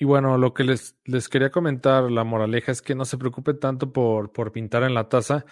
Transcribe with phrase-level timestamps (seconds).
[0.00, 3.52] Y bueno, lo que les, les quería comentar, la moraleja es que no se preocupe
[3.52, 5.44] tanto por, por pintar en la taza.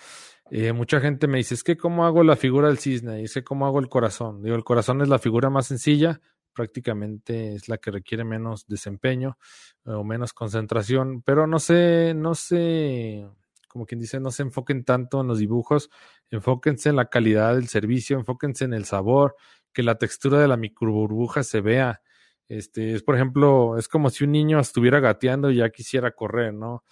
[0.50, 3.38] Eh, mucha gente me dice, es que cómo hago la figura del cisne, y es
[3.44, 4.42] cómo hago el corazón.
[4.42, 6.22] Digo, el corazón es la figura más sencilla,
[6.54, 9.36] prácticamente es la que requiere menos desempeño
[9.84, 13.28] eh, o menos concentración, pero no sé, no sé,
[13.68, 15.90] como quien dice, no se enfoquen tanto en los dibujos,
[16.30, 19.36] enfóquense en la calidad del servicio, enfóquense en el sabor,
[19.74, 22.00] que la textura de la microburbuja se vea.
[22.48, 26.54] Este, es por ejemplo, es como si un niño estuviera gateando y ya quisiera correr,
[26.54, 26.82] ¿no?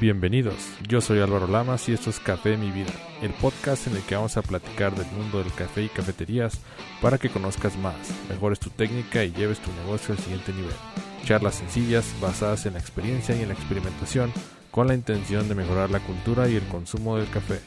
[0.00, 0.56] Bienvenidos,
[0.88, 2.92] yo soy Álvaro Lamas y esto es Café Mi Vida,
[3.22, 6.60] el podcast en el que vamos a platicar del mundo del café y cafeterías
[7.00, 10.74] para que conozcas más, mejores tu técnica y lleves tu negocio al siguiente nivel.
[11.24, 14.32] Charlas sencillas basadas en la experiencia y en la experimentación
[14.72, 17.60] con la intención de mejorar la cultura y el consumo del café.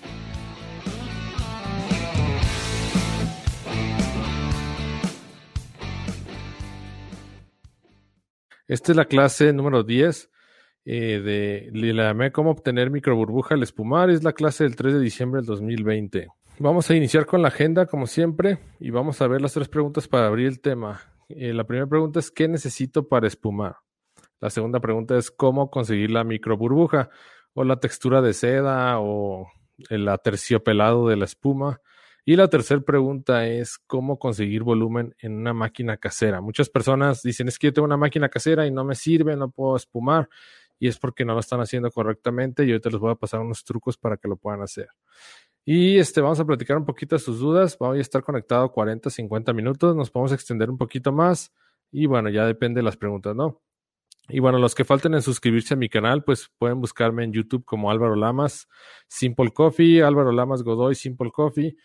[8.67, 10.29] Esta es la clase número 10
[10.85, 14.09] eh, de le llamé cómo obtener microburbuja al espumar.
[14.09, 16.27] Es la clase del 3 de diciembre del 2020.
[16.59, 20.07] Vamos a iniciar con la agenda como siempre y vamos a ver las tres preguntas
[20.07, 21.01] para abrir el tema.
[21.29, 23.75] Eh, la primera pregunta es ¿qué necesito para espumar?
[24.39, 27.09] La segunda pregunta es ¿cómo conseguir la microburbuja
[27.53, 29.47] o la textura de seda o
[29.89, 31.79] el aterciopelado de la espuma?
[32.29, 36.41] Y la tercera pregunta es cómo conseguir volumen en una máquina casera.
[36.41, 39.49] Muchas personas dicen es que yo tengo una máquina casera y no me sirve, no
[39.49, 40.27] puedo espumar
[40.77, 43.63] y es porque no lo están haciendo correctamente y ahorita les voy a pasar unos
[43.63, 44.89] trucos para que lo puedan hacer.
[45.63, 47.77] Y este, vamos a platicar un poquito de sus dudas.
[47.79, 49.95] Voy a estar conectado 40, 50 minutos.
[49.95, 51.53] Nos podemos extender un poquito más.
[51.93, 53.61] Y bueno, ya depende de las preguntas, ¿no?
[54.27, 57.63] Y bueno, los que falten en suscribirse a mi canal, pues pueden buscarme en YouTube
[57.63, 58.67] como Álvaro Lamas,
[59.07, 61.77] Simple Coffee, Álvaro Lamas Godoy, Simple Coffee.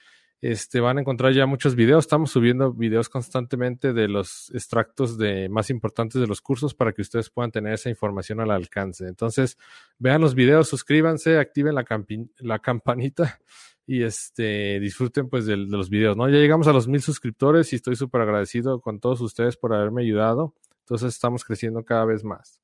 [0.43, 2.05] Este, van a encontrar ya muchos videos.
[2.05, 7.01] Estamos subiendo videos constantemente de los extractos de más importantes de los cursos para que
[7.01, 9.07] ustedes puedan tener esa información al alcance.
[9.07, 9.57] Entonces,
[10.01, 13.39] vean los videos, suscríbanse, activen la, campanita
[13.87, 16.29] y este, disfruten pues de, los videos, ¿no?
[16.29, 20.03] Ya llegamos a los mil suscriptores y estoy súper agradecido con todos ustedes por haberme
[20.03, 20.57] ayudado.
[20.81, 22.61] Entonces, estamos creciendo cada vez más.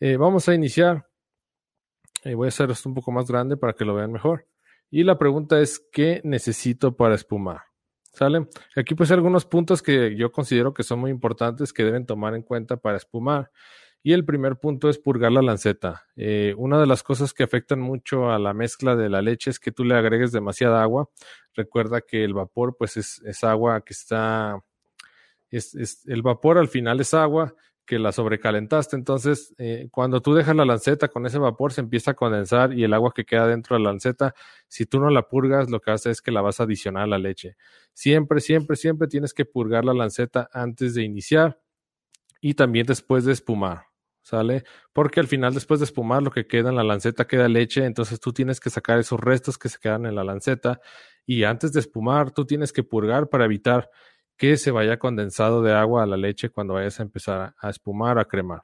[0.00, 1.06] Eh, vamos a iniciar.
[2.24, 4.47] Eh, voy a hacer esto un poco más grande para que lo vean mejor.
[4.90, 7.62] Y la pregunta es, ¿qué necesito para espumar?
[8.12, 8.48] ¿Sale?
[8.74, 12.42] Aquí pues algunos puntos que yo considero que son muy importantes que deben tomar en
[12.42, 13.50] cuenta para espumar.
[14.02, 16.04] Y el primer punto es purgar la lanceta.
[16.16, 19.60] Eh, una de las cosas que afectan mucho a la mezcla de la leche es
[19.60, 21.10] que tú le agregues demasiada agua.
[21.54, 24.64] Recuerda que el vapor pues es, agua que está...
[25.50, 27.54] Es, es, el vapor al final es agua
[27.88, 28.96] que la sobrecalentaste.
[28.96, 32.84] Entonces, eh, cuando tú dejas la lanceta con ese vapor, se empieza a condensar y
[32.84, 34.34] el agua que queda dentro de la lanceta,
[34.68, 37.06] si tú no la purgas, lo que hace es que la vas a adicionar a
[37.06, 37.56] la leche.
[37.94, 41.58] Siempre, siempre, siempre tienes que purgar la lanceta antes de iniciar
[42.42, 43.86] y también después de espumar.
[44.20, 44.64] ¿Sale?
[44.92, 48.20] Porque al final, después de espumar, lo que queda en la lanceta queda leche, entonces
[48.20, 50.82] tú tienes que sacar esos restos que se quedan en la lanceta
[51.24, 53.88] y antes de espumar, tú tienes que purgar para evitar
[54.38, 58.18] que se vaya condensado de agua a la leche cuando vayas a empezar a espumar,
[58.18, 58.62] a cremar.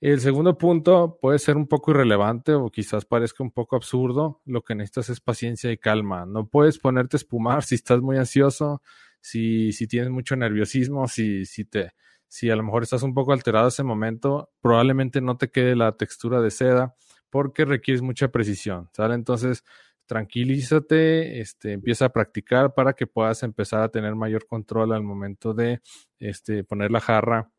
[0.00, 4.40] El segundo punto puede ser un poco irrelevante o quizás parezca un poco absurdo.
[4.46, 6.24] Lo que necesitas es paciencia y calma.
[6.24, 8.80] No puedes ponerte a espumar si estás muy ansioso,
[9.20, 11.92] si, si tienes mucho nerviosismo, si, si, te,
[12.28, 15.92] si a lo mejor estás un poco alterado ese momento, probablemente no te quede la
[15.96, 16.94] textura de seda
[17.28, 18.88] porque requieres mucha precisión.
[18.96, 19.64] Entonces,
[20.08, 25.54] tranquilízate, este, empieza a practicar para que puedas empezar a tener mayor control al momento
[25.54, 25.80] de
[26.18, 27.52] este, poner la jarra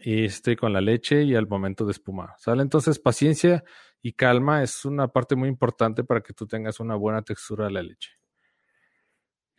[0.00, 2.30] este, con la leche y al momento de espumar.
[2.38, 2.62] ¿Sale?
[2.62, 3.62] Entonces, paciencia
[4.02, 7.72] y calma es una parte muy importante para que tú tengas una buena textura de
[7.72, 8.10] la leche.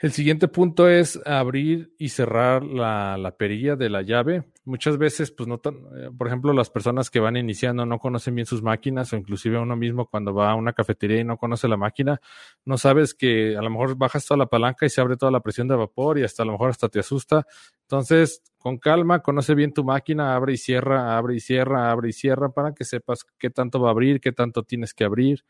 [0.05, 4.43] El siguiente punto es abrir y cerrar la, la perilla de la llave.
[4.63, 8.35] Muchas veces, pues no tan, eh, por ejemplo, las personas que van iniciando no conocen
[8.35, 11.67] bien sus máquinas o inclusive uno mismo cuando va a una cafetería y no conoce
[11.67, 12.21] la máquina,
[12.65, 15.39] no sabes que a lo mejor bajas toda la palanca y se abre toda la
[15.39, 17.47] presión de vapor y hasta a lo mejor hasta te asusta.
[17.81, 22.13] Entonces, con calma, conoce bien tu máquina, abre y cierra, abre y cierra, abre y
[22.13, 25.43] cierra para que sepas qué tanto va a abrir, qué tanto tienes que abrir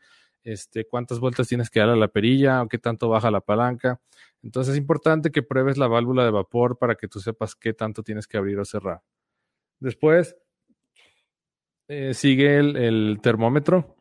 [0.46, 4.00] este, cuántas vueltas tienes que dar a la perilla o qué tanto baja la palanca.
[4.42, 8.04] Entonces es importante que pruebes la válvula de vapor para que tú sepas qué tanto
[8.04, 9.02] tienes que abrir o cerrar.
[9.80, 10.36] Después
[11.88, 13.96] eh, sigue el, termómetro.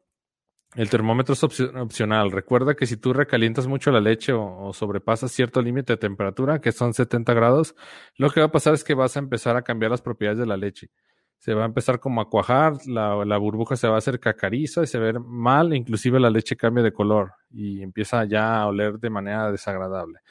[0.76, 2.32] El termómetro es opcional.
[2.32, 6.62] Recuerda que si tú recalientas mucho la leche o, o sobrepasas cierto límite de temperatura,
[6.62, 7.76] que son 70 grados,
[8.18, 10.46] lo que va a pasar es que vas a empezar a cambiar las propiedades de
[10.46, 10.92] la leche
[11.46, 14.88] se va a empezar como a cuajar, la, burbuja se va a hacer cacariza y
[14.88, 19.12] se ve mal, inclusive la leche cambia de color y empieza ya a oler de
[19.12, 20.22] manera desagradable.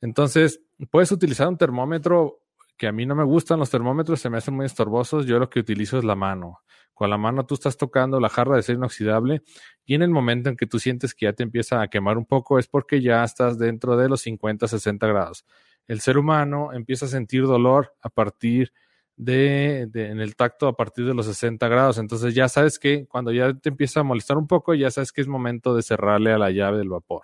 [0.00, 2.42] Entonces, puedes utilizar un termómetro
[2.76, 5.26] que a mí no me gustan los termómetros, se me hacen muy estorbosos.
[5.26, 6.60] Yo lo que utilizo es la mano.
[6.94, 9.42] Con la mano tú estás tocando la jarra de acero inoxidable
[9.84, 12.24] y en el momento en que tú sientes que ya te empieza a quemar un
[12.24, 15.44] poco es porque ya estás dentro de los 50, 60 grados.
[15.88, 18.72] El ser humano empieza a sentir dolor a partir
[19.16, 21.98] de, en el tacto a partir de los 60 grados.
[21.98, 25.20] Entonces ya sabes que cuando ya te empieza a molestar un poco, ya sabes que
[25.20, 27.22] es momento de cerrarle a la llave del vapor.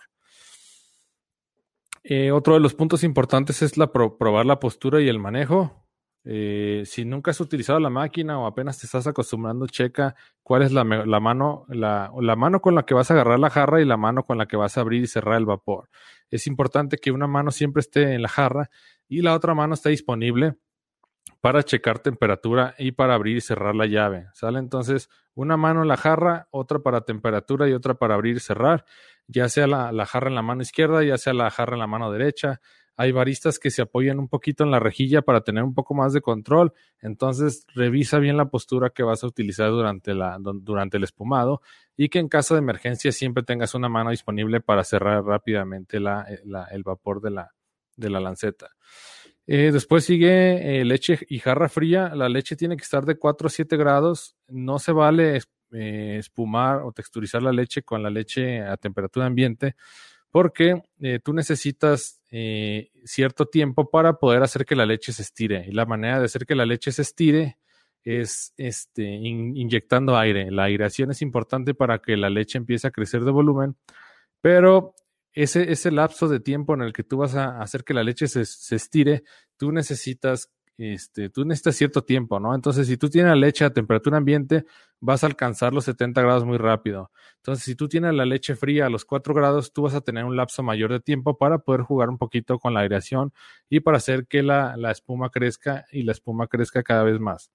[2.05, 5.85] Eh, otro de los puntos importantes es la probar la postura y el manejo.
[6.25, 10.73] Eh, si nunca has utilizado la máquina o apenas te estás acostumbrando, checa cuál es
[10.73, 13.97] la, mano, la, la, mano con la que vas a agarrar la jarra y la
[13.97, 15.89] mano con la que vas a abrir y cerrar el vapor.
[16.31, 18.71] Es importante que una mano siempre esté en la jarra
[19.09, 20.57] y la otra mano esté disponible
[21.41, 24.27] para checar temperatura y para abrir y cerrar la llave.
[24.35, 24.59] ¿Sale?
[24.59, 28.85] Entonces, una mano en la jarra, otra para temperatura y otra para abrir y cerrar,
[29.29, 32.11] ya sea la, jarra en la mano izquierda, ya sea la jarra en la mano
[32.11, 32.61] derecha.
[32.97, 36.13] Hay baristas que se apoyan un poquito en la rejilla para tener un poco más
[36.13, 36.73] de control.
[37.01, 41.63] Entonces, revisa bien la postura que vas a utilizar durante, la, durante el espumado
[41.97, 46.27] y que en caso de emergencia siempre tengas una mano disponible para cerrar rápidamente la,
[46.73, 47.55] el vapor de la,
[47.97, 48.71] de la lanceta.
[49.51, 52.15] Eh, después sigue eh, leche y jarra fría.
[52.15, 54.37] La leche tiene que estar de 4 a 7 grados.
[54.47, 55.41] No se vale
[55.73, 59.75] eh, espumar o texturizar la leche con la leche a temperatura ambiente
[60.31, 60.83] porque
[61.25, 62.21] tú necesitas
[63.05, 65.65] cierto tiempo para poder hacer que la leche se estire.
[65.67, 67.57] Y la manera de hacer que la leche se estire
[68.05, 70.51] es este, inyectando aire.
[70.51, 73.77] La aireación es importante para que la leche empiece a crecer de volumen,
[74.43, 74.95] pero
[75.43, 78.27] ese, ese lapso de tiempo en el que tú vas a hacer que la leche
[78.27, 78.43] se,
[78.75, 79.23] estire,
[79.57, 82.55] tú necesitas este, tú necesitas cierto tiempo, ¿no?
[82.55, 84.65] Entonces, si tú tienes la leche a temperatura ambiente,
[85.01, 87.11] vas a alcanzar los 70 grados muy rápido.
[87.37, 90.25] Entonces, si tú tienes la leche fría a los 4 grados, tú vas a tener
[90.25, 93.33] un lapso mayor de tiempo para poder jugar un poquito con la aireación
[93.69, 97.51] y para hacer que la, la espuma crezca y la espuma crezca cada vez más.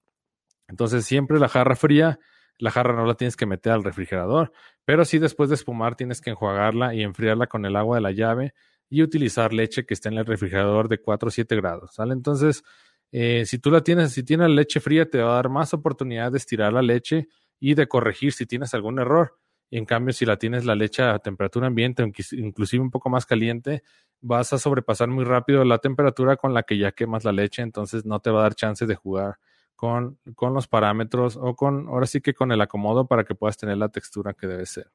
[0.68, 2.18] Entonces, siempre la jarra fría
[2.58, 4.52] la jarra no la tienes que meter al refrigerador,
[4.84, 8.12] pero sí después de espumar tienes que enjuagarla y enfriarla con el agua de la
[8.12, 8.54] llave
[8.88, 11.98] y utilizar leche que esté en el refrigerador de 4 o 7 grados.
[11.98, 12.62] Entonces,
[13.10, 16.32] eh, si tú la tienes, si tienes leche fría, te va a dar más oportunidad
[16.32, 17.28] de estirar la leche
[17.58, 19.38] y de corregir si tienes algún error.
[19.70, 23.82] En cambio, si la tienes la leche a temperatura ambiente, inclusive un poco más caliente,
[24.20, 28.04] vas a sobrepasar muy rápido la temperatura con la que ya quemas la leche, entonces
[28.04, 29.38] no te va a dar chance de jugar
[29.74, 33.56] con, con los parámetros o con, ahora sí que con el acomodo para que puedas
[33.56, 34.90] tener la textura que debe ser.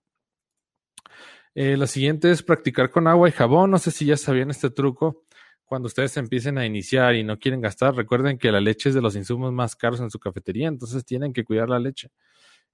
[1.55, 3.71] Eh, la siguiente es practicar con agua y jabón.
[3.71, 5.23] No sé si ya sabían este truco.
[5.65, 9.01] Cuando ustedes empiecen a iniciar y no quieren gastar, recuerden que la leche es de
[9.01, 12.09] los insumos más caros en su cafetería, entonces tienen que cuidar la leche.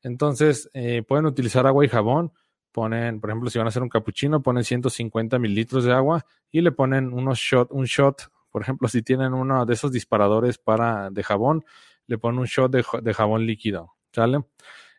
[0.01, 2.31] Entonces, eh, pueden utilizar agua y jabón.
[2.71, 6.61] Ponen, por ejemplo, si van a hacer un capuchino, ponen 150 mililitros de agua y
[6.61, 8.29] le ponen unos shot, un shot.
[8.49, 11.65] Por ejemplo, si tienen uno de esos disparadores para, de jabón,
[12.07, 14.39] le ponen un shot de, jabón líquido, ¿sale?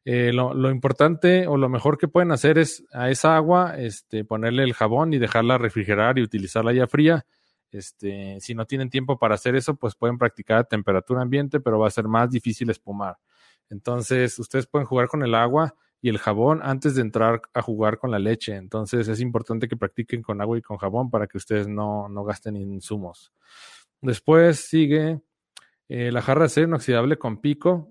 [0.05, 4.63] Eh, lo, importante o lo mejor que pueden hacer es a esa agua este, ponerle
[4.63, 7.27] el jabón y dejarla refrigerar y utilizarla ya fría.
[7.73, 11.79] Este, si no tienen tiempo para hacer eso, pues pueden practicar a temperatura ambiente, pero
[11.79, 13.17] va a ser más difícil espumar.
[13.69, 17.99] Entonces, ustedes pueden jugar con el agua y el jabón antes de entrar a jugar
[17.99, 18.55] con la leche.
[18.55, 22.23] Entonces, es importante que practiquen con agua y con jabón para que ustedes no, no
[22.23, 23.33] gasten insumos.
[24.01, 25.21] Después sigue
[25.89, 27.91] eh, la jarra de acero inoxidable con pico.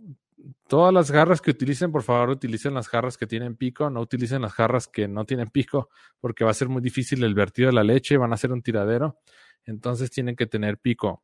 [0.68, 4.42] Todas las jarras que utilicen, por favor, utilicen las jarras que tienen pico, no utilicen
[4.42, 5.90] las jarras que no tienen pico,
[6.20, 8.62] porque va a ser muy difícil el vertido de la leche, van a ser un
[8.62, 9.20] tiradero.
[9.66, 11.24] Entonces tienen que tener pico.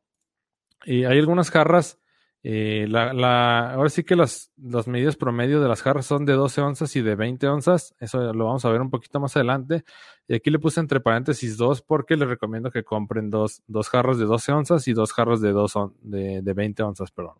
[0.84, 2.01] Y hay algunas jarras
[2.44, 6.32] eh, la, la, ahora sí que las, las medidas promedio de las jarras son de
[6.32, 7.94] 12 onzas y de 20 onzas.
[8.00, 9.84] Eso lo vamos a ver un poquito más adelante.
[10.26, 14.18] Y aquí le puse entre paréntesis dos porque les recomiendo que compren dos, dos jarras
[14.18, 17.12] de 12 onzas y dos jarras de, dos de, de 20 onzas.
[17.12, 17.34] Perdón.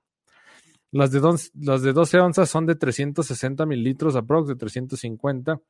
[0.92, 1.20] Las de,
[1.54, 5.60] las de 12 onzas son de 360 mililitros aprox, de 350.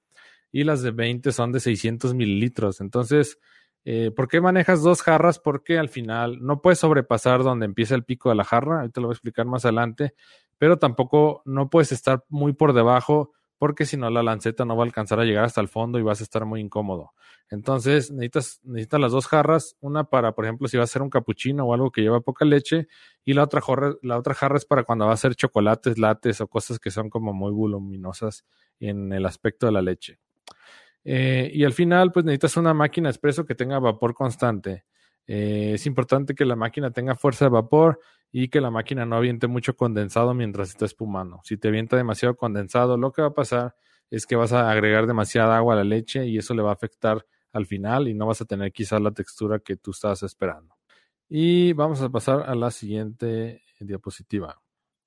[0.54, 2.82] Y las de 20 son de 600 mililitros.
[2.82, 3.38] Entonces,
[3.84, 5.38] eh, ¿Por qué manejas dos jarras?
[5.38, 9.08] Porque al final no puedes sobrepasar donde empieza el pico de la jarra, ahorita lo
[9.08, 10.14] voy a explicar más adelante,
[10.58, 14.82] pero tampoco no puedes estar muy por debajo porque si no la lanceta no va
[14.82, 17.12] a alcanzar a llegar hasta el fondo y vas a estar muy incómodo.
[17.48, 18.60] Entonces necesitas,
[19.00, 21.92] las dos jarras, una para, por ejemplo, si vas a hacer un capuchino o algo
[21.92, 22.88] que lleva poca leche,
[23.24, 26.40] y la otra, jarra, la otra jarra es para cuando vas a hacer chocolates, lates
[26.40, 28.44] o cosas que son como muy voluminosas
[28.80, 30.18] en el aspecto de la leche.
[31.04, 34.84] Eh, y al final, pues necesitas una máquina expreso que tenga vapor constante.
[35.26, 39.16] Eh, es importante que la máquina tenga fuerza de vapor y que la máquina no
[39.16, 41.40] aviente mucho condensado mientras está espumando.
[41.44, 43.74] Si te avienta demasiado condensado, lo que va a pasar
[44.10, 46.74] es que vas a agregar demasiada agua a la leche y eso le va a
[46.74, 50.74] afectar al final y no vas a tener quizás la textura que tú estás esperando.
[51.28, 54.60] Y vamos a pasar a la siguiente diapositiva.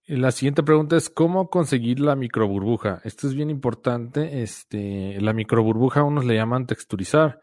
[0.08, 3.02] La siguiente pregunta es cómo conseguir la microburbuja.
[3.04, 4.44] Esto es bien importante.
[4.44, 7.42] Este, la microburbuja unos le llaman texturizar,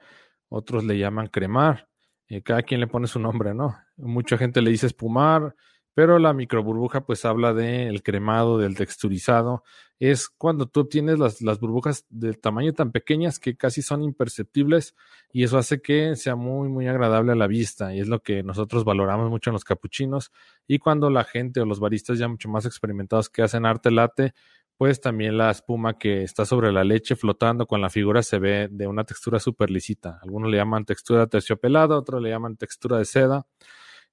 [0.48, 1.88] otros le llaman cremar.
[2.28, 3.76] Eh, cada quien le pone su nombre, ¿no?
[3.96, 5.56] Mucha gente le dice espumar,
[5.94, 9.62] pero la microburbuja pues habla del cremado, del texturizado.
[9.98, 14.96] Es cuando tú obtienes las, las, burbujas del tamaño tan pequeñas que casi son imperceptibles
[15.32, 18.42] y eso hace que sea muy, muy agradable a la vista y es lo que
[18.42, 20.32] nosotros valoramos mucho en los capuchinos
[20.66, 24.34] y cuando la gente o los baristas ya mucho más experimentados que hacen arte latte,
[24.76, 28.68] pues también la espuma que está sobre la leche flotando con la figura se ve
[28.68, 30.18] de una textura súper lisita.
[30.22, 33.46] Algunos le llaman textura terciopelada, otros le llaman textura de seda.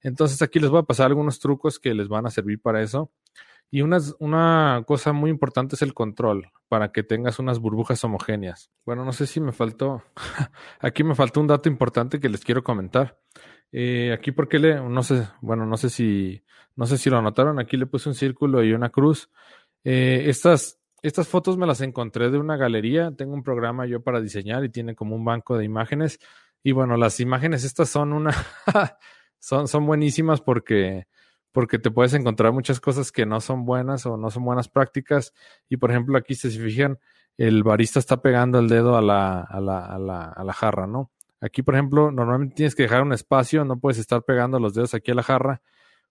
[0.02, 3.10] Entonces aquí les voy a pasar algunos trucos que les van a servir para eso.
[3.70, 8.70] Y una, una cosa muy importante es el control, para que tengas unas burbujas homogéneas.
[8.84, 10.02] Bueno, no sé si me faltó,
[10.80, 13.18] aquí me faltó un dato importante que les quiero comentar.
[13.72, 16.42] Eh, aquí porque le, no sé, bueno, no sé si,
[16.74, 19.30] no sé si lo anotaron, aquí le puse un círculo y una cruz.
[19.84, 24.20] Eh, estas, estas fotos me las encontré de una galería, tengo un programa yo para
[24.20, 26.18] diseñar y tiene como un banco de imágenes.
[26.64, 28.34] Y bueno, las imágenes estas son una,
[29.40, 31.06] son, son buenísimas porque,
[31.50, 35.34] porque te puedes encontrar muchas cosas que no son buenas o no son buenas prácticas.
[35.68, 36.98] Y por ejemplo, aquí si se fijan,
[37.36, 40.86] el barista está pegando el dedo a la, a la, a la, a la jarra,
[40.86, 41.10] ¿no?
[41.40, 44.92] Aquí, por ejemplo, normalmente tienes que dejar un espacio, no puedes estar pegando los dedos
[44.92, 45.62] aquí a la jarra,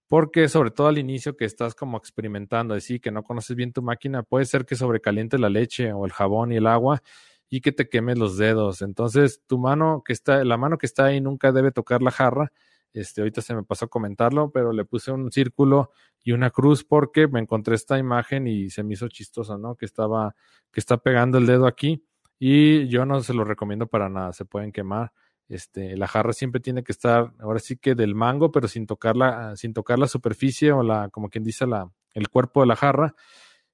[0.08, 3.84] porque sobre todo al inicio que estás como experimentando, así que no conoces bien tu
[3.84, 7.04] máquina, puede ser que sobrecaliente la leche o el jabón y el agua
[7.48, 8.82] y que te quemes los dedos.
[8.82, 12.52] Entonces, tu mano que está, la mano que está ahí nunca debe tocar la jarra
[12.94, 15.92] este, ahorita se me pasó a comentarlo, pero le puse un círculo
[16.24, 19.76] y una cruz porque me encontré esta imagen y se me hizo chistosa, ¿no?
[19.76, 20.36] Que estaba,
[20.72, 22.04] que está pegando el dedo aquí
[22.40, 25.12] y yo no se lo recomiendo para nada, se pueden quemar.
[25.48, 29.16] Este, la jarra siempre tiene que estar, ahora sí que del mango, pero sin tocar
[29.16, 32.76] la, sin tocar la superficie o la, como quien dice, la, el cuerpo de la
[32.76, 33.16] jarra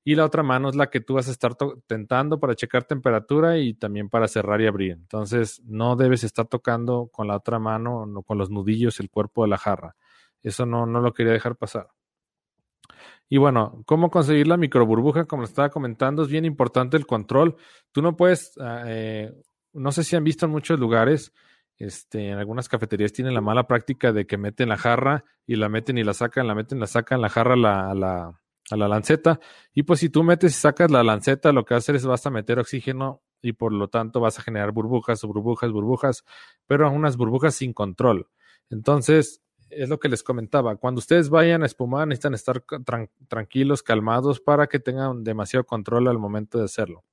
[0.07, 1.57] y la otra mano es la que tú vas a estar
[1.87, 4.91] tentando para checar temperatura y también para cerrar y abrir.
[4.91, 9.41] Entonces, no debes estar tocando con la otra mano o con los nudillos el cuerpo
[9.41, 9.95] de la jarra.
[10.43, 11.89] Eso no, no lo quería dejar pasar.
[13.27, 15.25] Y bueno, ¿cómo conseguir la microburbuja?
[15.25, 17.55] Como estaba comentando, es bien importante el control.
[17.91, 19.33] Tú no puedes, ah, eh,
[19.73, 21.33] no sé si han visto en muchos lugares,
[21.77, 25.67] este, en algunas cafeterías tienen la mala práctica de que meten la jarra y la
[25.67, 28.39] meten y la sacan, la meten, la sacan, la jarra la, la
[28.71, 29.39] a la lanceta.
[29.73, 32.31] Y pues si tú metes y sacas la lanceta, lo que hacer es vas a
[32.31, 36.25] meter oxígeno y por lo tanto vas a generar burbujas, burbujas, burbujas,
[36.67, 38.27] pero unas burbujas sin control.
[38.69, 40.75] Entonces, es lo que les comentaba.
[40.77, 42.63] Cuando ustedes vayan a espumar, necesitan estar
[43.27, 47.03] tranquilos, calmados, para que tengan demasiado control al momento de hacerlo.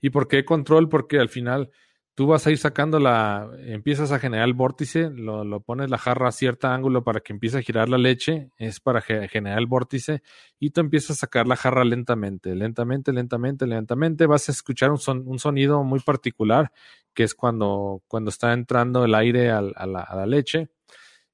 [0.00, 0.88] ¿Y por qué control?
[0.88, 1.70] Porque al final
[2.14, 5.98] tú vas a ir sacando la, empiezas a generar el vórtice, lo, lo, pones la
[5.98, 9.66] jarra a cierto ángulo para que empiece a girar la leche, es para generar el
[9.66, 10.22] vórtice,
[10.58, 14.98] y tú empiezas a sacar la jarra lentamente, lentamente, lentamente, lentamente, vas a escuchar un,
[14.98, 16.70] son, un sonido muy particular,
[17.14, 20.68] que es cuando, cuando está entrando el aire a, a la leche,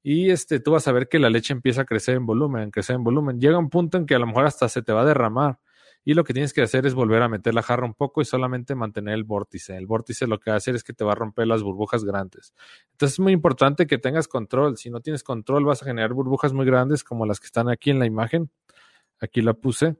[0.03, 2.97] y este, tú vas a ver que la leche empieza a crecer en volumen, crecer
[2.97, 5.05] en volumen, llega un punto en que a lo mejor hasta se te va a
[5.05, 5.59] derramar,
[6.04, 8.25] y lo que tienes que hacer es volver a meter la jarra un poco y
[8.25, 9.76] solamente mantener el vórtice.
[9.76, 12.04] El vórtice lo que va a hacer es que te va a romper las burbujas
[12.04, 12.54] grandes.
[12.92, 14.78] Entonces es muy importante que tengas control.
[14.78, 17.90] Si no tienes control vas a generar burbujas muy grandes como las que están aquí
[17.90, 18.50] en la imagen.
[19.21, 19.97] Aquí la puse.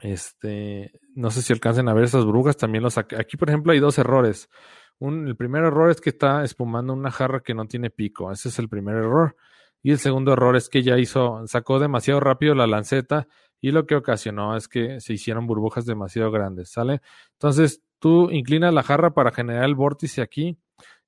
[0.00, 3.80] Este, no sé si alcancen a ver esas burbujas, también los Aquí, por ejemplo, hay
[3.80, 4.48] dos errores.
[5.00, 8.30] El primer error es que está espumando una jarra que no tiene pico.
[8.30, 9.36] Ese es el primer error.
[9.82, 13.26] Y el segundo error es que ya hizo, sacó demasiado rápido la lanceta
[13.60, 17.00] y lo que ocasionó es que se hicieron burbujas demasiado grandes, ¿sale?
[17.32, 20.58] Entonces tú inclinas la jarra para generar el vórtice aquí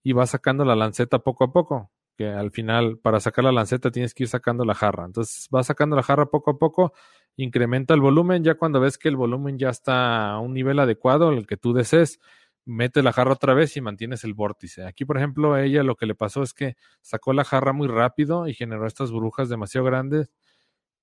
[0.03, 3.91] y vas sacando la lanceta poco a poco, que al final para sacar la lanceta
[3.91, 5.05] tienes que ir sacando la jarra.
[5.07, 6.93] Entonces vas sacando la jarra poco a poco,
[7.37, 11.31] incrementa el volumen, ya cuando ves que el volumen ya está a un nivel adecuado,
[11.31, 12.21] el que tú desees,
[12.65, 14.85] mete la jarra otra vez y mantienes el vórtice.
[14.85, 17.89] Aquí, por ejemplo, a ella lo que le pasó es que sacó la jarra muy
[17.89, 20.31] rápido y generó estas burbujas demasiado grandes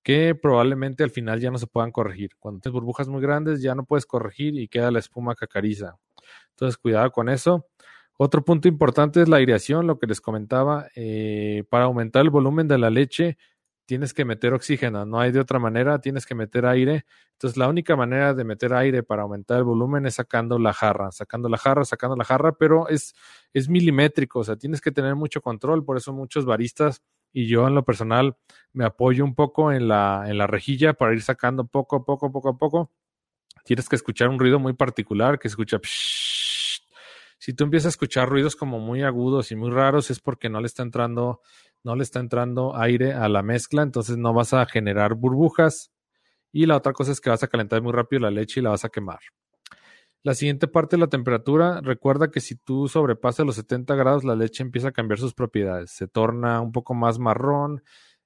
[0.03, 2.31] que probablemente al final ya no se puedan corregir.
[2.39, 5.97] Cuando tienes burbujas muy grandes ya no puedes corregir y queda la espuma cacariza.
[6.51, 7.67] Entonces, cuidado con eso.
[8.17, 10.87] Otro punto importante es la aireación, lo que les comentaba.
[10.95, 13.37] Eh, para aumentar el volumen de la leche,
[13.85, 17.05] tienes que meter oxígeno, no hay de otra manera, tienes que meter aire.
[17.31, 21.11] Entonces, la única manera de meter aire para aumentar el volumen es sacando la jarra,
[21.11, 23.15] sacando la jarra, sacando la jarra, pero es,
[23.53, 27.01] es milimétrico, o sea, tienes que tener mucho control, por eso muchos baristas
[27.31, 28.37] y yo en lo personal
[28.73, 32.31] me apoyo un poco en la, en la rejilla para ir sacando poco a poco,
[32.31, 32.91] poco a poco.
[33.65, 35.79] Tienes que escuchar un ruido muy particular que escucha...
[37.41, 40.59] Si tú empiezas a escuchar ruidos como muy agudos y muy raros es porque no
[40.59, 41.41] le está entrando
[41.83, 45.91] no le está entrando aire a la mezcla, entonces no vas a generar burbujas.
[46.51, 48.71] Y la otra cosa es que vas a calentar muy rápido la leche y la
[48.71, 49.19] vas a quemar.
[50.21, 54.35] La siguiente parte de la temperatura, recuerda que si tú sobrepasas los 70 grados, la
[54.35, 55.91] leche empieza a cambiar sus propiedades.
[55.91, 57.81] Se torna un poco más marrón,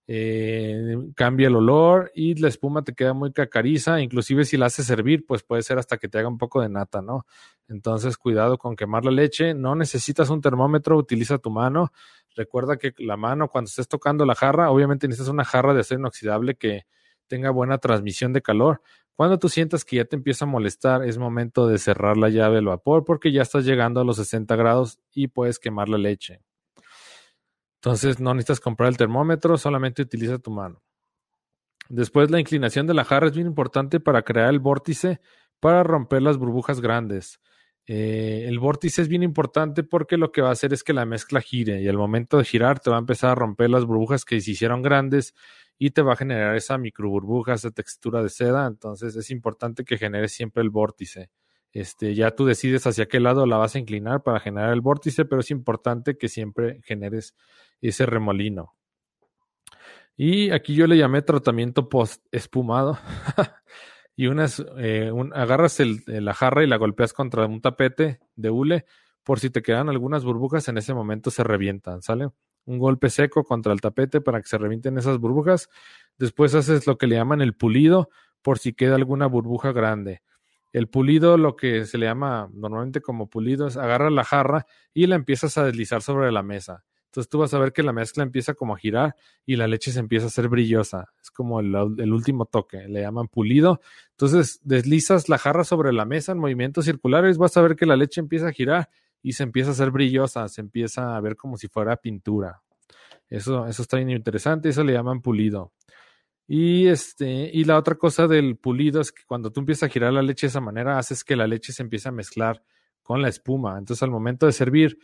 [0.08, 4.02] eh, cambia el olor y la espuma te queda muy cacariza.
[4.02, 6.70] Inclusive si la haces servir, pues puede ser hasta que te haga un poco de
[6.70, 7.26] nata, ¿no?
[7.68, 9.54] Entonces, cuidado con quemar la leche.
[9.54, 11.92] No necesitas un termómetro, utiliza tu mano.
[12.36, 16.00] Recuerda que la mano, cuando estés tocando la jarra, obviamente necesitas una jarra de acero
[16.00, 16.86] inoxidable que
[17.28, 18.82] tenga buena transmisión de calor.
[19.16, 22.56] Cuando tú sientas que ya te empieza a molestar, es momento de cerrar la llave
[22.56, 26.42] del vapor porque ya estás llegando a los 60 grados y puedes quemar la leche.
[27.76, 30.82] Entonces no necesitas comprar el termómetro, solamente utiliza tu mano.
[31.90, 35.20] Después la inclinación de la jarra es bien importante para crear el vórtice
[35.60, 37.40] para romper las burbujas grandes.
[37.86, 41.06] Eh, el vórtice es bien importante porque lo que va a hacer es que la
[41.06, 44.24] mezcla gire y al momento de girar te va a empezar a romper las burbujas
[44.24, 45.36] que se hicieron grandes
[45.78, 48.68] y te va a generar esa micro burbuja, esa textura de seda.
[48.68, 51.30] Entonces es importante que genere siempre el vórtice.
[51.72, 55.26] Este, ya tú decides hacia qué lado la vas a inclinar para generar el vórtice,
[55.26, 57.36] pero es importante que siempre generes
[57.82, 58.76] ese remolino.
[60.16, 63.00] Y aquí yo le llamé tratamiento post espumado.
[64.16, 68.86] y unas, eh, agarras la jarra y la golpeas contra un tapete de hule,
[69.24, 72.30] por si te quedan algunas burbujas, en ese momento se revientan, ¿sale?
[72.66, 75.70] Un golpe seco contra el tapete para que se revienten esas burbujas.
[76.18, 78.10] Después haces lo que le llaman el pulido,
[78.42, 80.22] por si queda alguna burbuja grande.
[80.72, 85.06] El pulido, lo que se le llama normalmente como pulido, es agarra la jarra y
[85.08, 86.84] la empiezas a deslizar sobre la mesa.
[87.14, 89.16] Entonces tú vas a ver que la mezcla empieza como a girar
[89.46, 91.14] y la leche se empieza a hacer brillosa.
[91.22, 91.76] Es como el,
[92.12, 93.82] último toque, le llaman pulido.
[94.10, 97.96] Entonces deslizas la jarra sobre la mesa en movimientos circulares, vas a ver que la
[97.96, 98.90] leche empieza a girar
[99.24, 102.62] y se empieza a hacer brillosa, se empieza a ver como si fuera pintura.
[103.30, 105.72] Eso, eso está bien interesante, eso le llaman pulido.
[106.46, 110.12] Y este, y la otra cosa del pulido es que cuando tú empiezas a girar
[110.12, 112.62] la leche de esa manera, haces que la leche se empiece a mezclar
[113.02, 113.78] con la espuma.
[113.80, 115.00] Entonces, al momento de servir,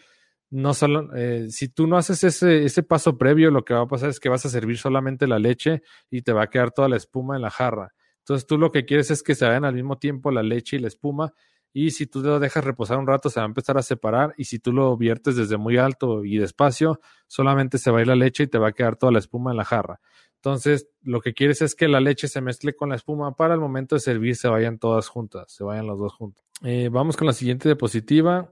[0.50, 3.88] no solo, eh, si tú no haces ese, ese paso previo, lo que va a
[3.88, 6.90] pasar es que vas a servir solamente la leche y te va a quedar toda
[6.90, 7.94] la espuma en la jarra.
[8.20, 10.80] Entonces tú lo que quieres es que se hagan al mismo tiempo la leche y
[10.80, 11.34] la espuma
[11.74, 14.46] y si tú lo dejas reposar un rato se va a empezar a separar y
[14.46, 18.16] si tú lo viertes desde muy alto y despacio, solamente se va a ir la
[18.16, 20.00] leche y te va a quedar toda la espuma en la jarra.
[20.36, 23.60] Entonces, lo que quieres es que la leche se mezcle con la espuma para el
[23.60, 26.46] momento de servir se vayan todas juntas, se vayan las dos juntas.
[26.64, 28.50] Eh, vamos con la siguiente diapositiva.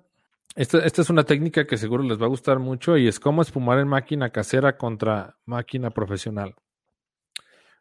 [0.55, 3.79] Esta, es una técnica que seguro les va a gustar mucho y es cómo espumar
[3.79, 6.55] en máquina casera contra máquina profesional.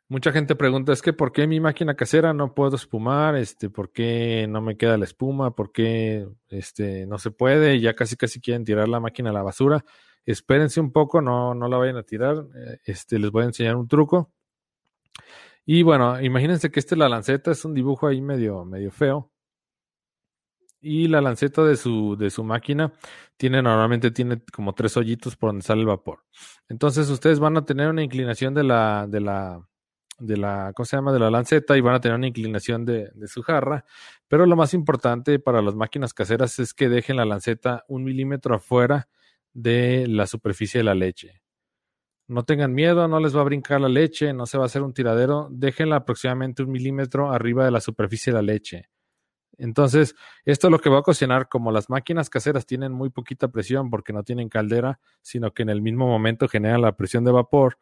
[0.08, 3.34] Mucha gente pregunta, es que ¿por qué mi máquina casera no puedo espumar?
[3.34, 5.56] Este, ¿por qué no me queda la espuma?
[5.56, 7.80] ¿Por qué este, no se puede?
[7.80, 9.84] Ya casi casi quieren tirar la máquina a la basura.
[10.24, 12.36] Espérense un poco, no, no la vayan a tirar.
[12.54, 14.32] Eh, este, les voy a enseñar un truco.
[15.64, 19.32] Y bueno, imagínense que esta es la lanceta, es un dibujo ahí medio, medio feo
[20.80, 22.92] y la lanceta de su, de su máquina
[23.36, 26.24] tiene normalmente tiene como tres hoyitos por donde sale el vapor.
[26.68, 29.66] Entonces ustedes van a tener una inclinación de la, de la,
[30.18, 31.12] de la, ¿cómo se llama?
[31.12, 33.85] De la lanceta y van a tener una inclinación de, su jarra.
[34.29, 38.55] Pero lo más importante para las máquinas caseras es que dejen la lanceta un milímetro
[38.55, 39.09] afuera
[39.52, 41.42] de la superficie de la leche.
[42.29, 44.83] No tengan miedo, no les va a brincar la leche, no se va a hacer
[44.83, 45.48] un tiradero.
[45.50, 48.88] Déjenla aproximadamente un milímetro arriba de la superficie de la leche.
[49.59, 53.48] Entonces, esto es lo que va a ocasionar, como las máquinas caseras tienen muy poquita
[53.48, 57.33] presión porque no tienen caldera, sino que en el mismo momento generan la presión de
[57.33, 57.79] vapor.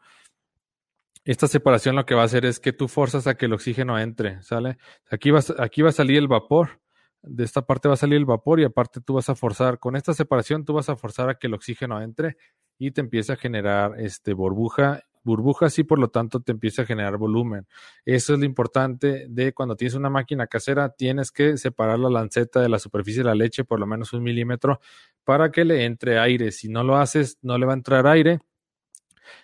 [1.24, 3.98] Esta separación lo que va a hacer es que tú forzas a que el oxígeno
[3.98, 4.76] entre, ¿sale?
[5.10, 6.80] Aquí va, aquí va a salir el vapor,
[7.22, 9.96] de esta parte va a salir el vapor y aparte tú vas a forzar, con
[9.96, 12.37] esta separación tú vas a forzar a que el oxígeno entre
[12.78, 16.84] y te empieza a generar este burbuja burbujas y por lo tanto te empieza a
[16.84, 17.66] generar volumen.
[18.04, 22.60] Eso es lo importante de cuando tienes una máquina casera, tienes que separar la lanceta
[22.60, 24.80] de la superficie de la leche por lo menos un milímetro
[25.24, 26.52] para que le entre aire.
[26.52, 28.40] Si no lo haces, no le va a entrar aire.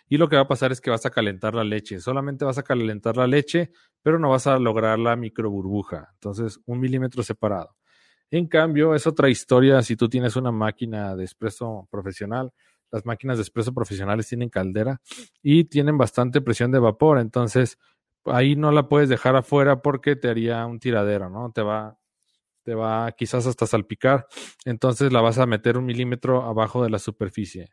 [0.08, 2.00] Y lo que va a pasar es que vas a calentar la leche.
[2.00, 3.70] Solamente vas a calentar la leche,
[4.02, 6.10] pero no vas a lograr la micro burbuja.
[6.14, 7.76] Entonces, un milímetro separado.
[8.30, 12.52] En cambio, es otra historia si tú tienes una máquina de espresso profesional
[12.90, 15.00] las máquinas de espresso profesionales tienen caldera
[15.42, 17.78] y tienen bastante presión de vapor, entonces
[18.24, 21.52] ahí no la puedes dejar afuera porque te haría un tiradero, ¿no?
[21.52, 21.98] Te va,
[22.64, 24.26] te va quizás hasta salpicar,
[24.64, 27.70] entonces la vas a meter un milímetro abajo de la superficie.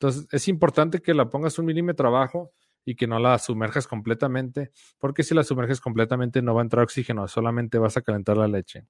[0.00, 2.52] Entonces es importante que la pongas un milímetro abajo
[2.86, 6.82] y que no la sumerjas completamente, porque si la sumerges completamente no va a entrar
[6.84, 8.86] oxígeno, solamente vas a calentar la leche.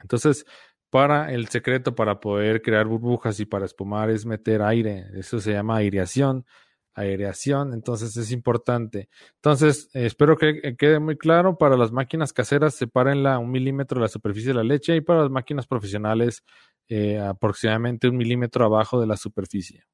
[0.00, 0.46] Entonces,
[0.90, 5.06] para el secreto para poder crear burbujas y para espumar es meter aire.
[5.14, 6.46] Eso se llama aireación.
[6.94, 9.08] aireación, entonces es importante.
[9.36, 14.08] Entonces, espero que quede muy claro, para las máquinas caseras sepárenla un milímetro de la
[14.08, 16.44] superficie de la leche y para las máquinas profesionales
[16.88, 19.84] eh, aproximadamente un milímetro abajo de la superficie.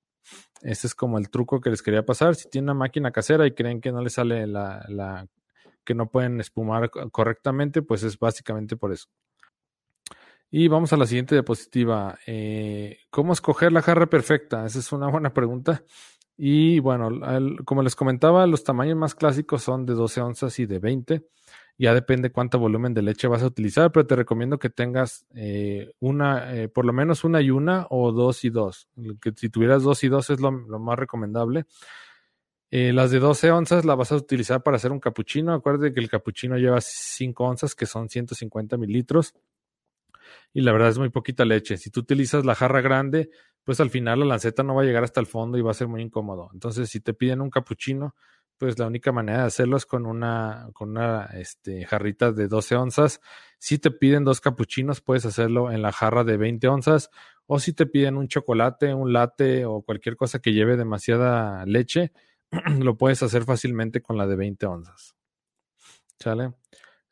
[0.62, 2.35] Este es como el truco que les quería pasar.
[2.35, 5.27] Si tienen una máquina casera y creen que no les sale la,
[5.85, 9.09] que no pueden espumar correctamente, pues es básicamente por eso.
[10.51, 12.19] Y vamos a la siguiente diapositiva.
[12.27, 14.65] Eh, ¿Cómo escoger la jarra perfecta?
[14.65, 15.83] Esa es una buena pregunta.
[16.37, 17.09] Y bueno,
[17.65, 21.27] como les comentaba, los tamaños más clásicos son de 12 onzas y de 20.
[21.79, 25.93] Ya depende cuánto volumen de leche vas a utilizar, pero te recomiendo que tengas eh,
[26.01, 28.89] una, eh, por lo menos una y una o dos y dos.
[29.21, 31.67] Que si tuvieras dos y dos es lo, más recomendable.
[32.71, 35.53] Eh, las de 12 onzas las vas a utilizar para hacer un capuchino.
[35.53, 39.35] Acuérdate que el capuchino lleva 5 onzas, que son 150 mililitros.
[40.53, 41.77] Y la verdad es muy poquita leche.
[41.77, 43.31] Si tú utilizas la jarra grande,
[43.65, 45.75] pues al final la lanceta no va a llegar hasta el fondo y va a
[45.75, 46.51] ser muy incómodo.
[46.55, 48.15] Entonces, si te piden un capuchino,
[48.59, 52.77] pues la única manera de hacerlo es con una, con una este, jarrita de 12
[52.77, 53.21] onzas.
[53.59, 57.11] Si te piden dos capuchinos, puedes hacerlo en la jarra de 20 onzas.
[57.47, 62.12] O si te piden un chocolate, un latte o cualquier cosa que lleve demasiada leche,
[62.81, 65.16] lo puedes hacer fácilmente con la de 20 onzas.
[66.19, 66.55] ¿Sale?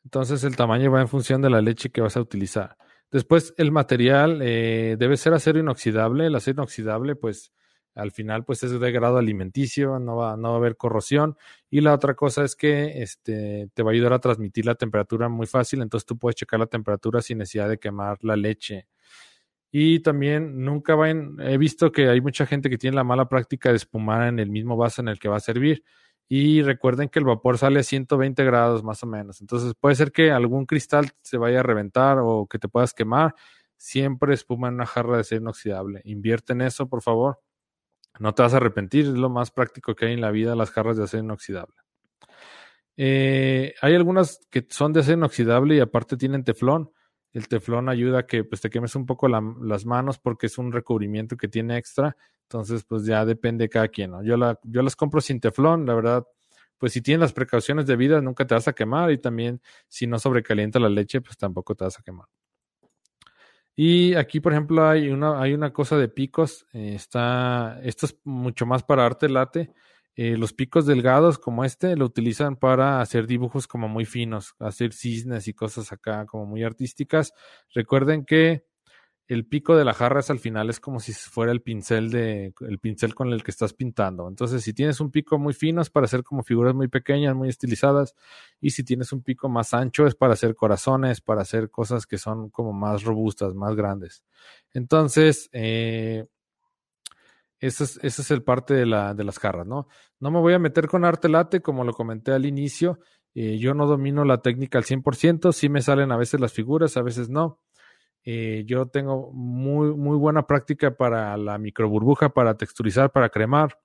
[0.03, 2.77] Entonces el tamaño va en función de la leche que vas a utilizar.
[3.11, 6.27] Después, el material eh, debe ser acero inoxidable.
[6.27, 7.53] El acero inoxidable, pues,
[7.95, 11.37] al final, pues es de grado alimenticio, no va, no a haber corrosión.
[11.69, 15.29] Y la otra cosa es que este, te va a ayudar a transmitir la temperatura
[15.29, 18.87] muy fácil, entonces tú puedes checar la temperatura sin necesidad de quemar la leche.
[19.71, 23.71] Y también nunca van, he visto que hay mucha gente que tiene la mala práctica
[23.71, 25.83] de espumar en el mismo vaso en el que va a servir.
[26.27, 29.41] Y recuerden que el vapor sale a 120 grados más o menos.
[29.41, 33.35] Entonces puede ser que algún cristal se vaya a reventar o que te puedas quemar.
[33.77, 36.01] Siempre espuma en una jarra de acero inoxidable.
[36.05, 37.39] Invierte en eso, por favor.
[38.19, 39.05] No te vas a arrepentir.
[39.05, 41.75] Es lo más práctico que hay en la vida, las jarras de acero inoxidable.
[42.97, 46.91] Eh, hay algunas que son de acero inoxidable y aparte tienen teflón.
[47.33, 50.71] El teflón ayuda a que pues, te quemes un poco las manos porque es un
[50.71, 52.15] recubrimiento que tiene extra.
[52.43, 54.11] Entonces, pues ya depende de cada quien.
[54.11, 54.23] ¿no?
[54.23, 56.25] Yo, yo las compro sin teflón, la verdad.
[56.77, 59.11] Pues si tienes las precauciones debidas, nunca te vas a quemar.
[59.11, 62.27] Y también, si no sobrecalienta la leche, pues tampoco te vas a quemar.
[63.75, 66.65] Y aquí, por ejemplo, hay una, hay una cosa de picos.
[66.73, 69.73] Eh, está, esto es mucho más para arte late.
[70.15, 74.93] Eh, los picos delgados como este lo utilizan para hacer dibujos como muy finos, hacer
[74.93, 77.33] cisnes y cosas acá como muy artísticas.
[77.73, 78.63] Recuerden que
[79.27, 82.53] el pico de la jarra es al final es como si fuera el pincel de
[82.61, 84.27] el pincel con el que estás pintando.
[84.27, 87.49] Entonces, si tienes un pico muy fino es para hacer como figuras muy pequeñas, muy
[87.49, 88.13] estilizadas,
[88.61, 92.17] y si tienes un pico más ancho es para hacer corazones, para hacer cosas que
[92.17, 94.23] son como más robustas, más grandes.
[94.73, 96.27] Entonces, eh,
[97.59, 99.87] ese es, el parte de, la, de las jarras, ¿no?
[100.19, 102.99] No me voy a meter con arte late, como lo comenté al inicio.
[103.33, 106.95] Eh, yo no domino la técnica al 100%, sí me salen a veces las figuras,
[106.97, 107.59] a veces no.
[108.25, 113.79] Eh, yo tengo muy, muy buena práctica para la microburbuja, para texturizar, para cremar,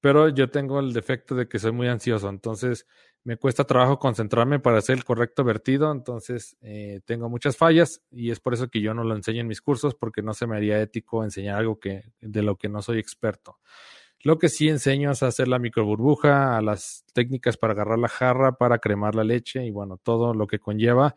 [0.00, 2.86] pero yo tengo el defecto de que soy muy ansioso, entonces
[3.24, 8.30] me cuesta trabajo concentrarme para hacer el correcto vertido, entonces eh, tengo muchas fallas y
[8.30, 10.56] es por eso que yo no lo enseño en mis cursos porque no se me
[10.56, 13.58] haría ético enseñar algo que de lo que no soy experto.
[14.22, 18.52] Lo que sí enseño es hacer la microburbuja, a las técnicas para agarrar la jarra,
[18.52, 21.16] para cremar la leche y bueno, todo lo que conlleva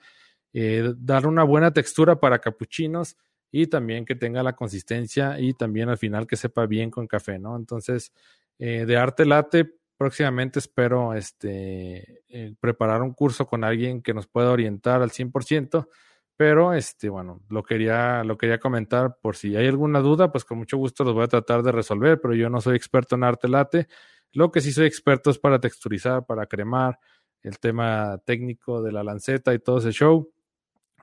[0.53, 3.17] eh, dar una buena textura para capuchinos
[3.51, 7.39] y también que tenga la consistencia y también al final que sepa bien con café,
[7.39, 7.55] ¿no?
[7.55, 8.11] Entonces,
[8.59, 14.27] eh, de arte late próximamente espero este, eh, preparar un curso con alguien que nos
[14.27, 15.89] pueda orientar al 100%,
[16.37, 20.57] pero este, bueno, lo quería, lo quería comentar por si hay alguna duda, pues con
[20.57, 23.49] mucho gusto los voy a tratar de resolver, pero yo no soy experto en arte
[23.49, 23.87] late.
[24.31, 26.99] Lo que sí soy experto es para texturizar, para cremar,
[27.41, 30.31] el tema técnico de la lanceta y todo ese show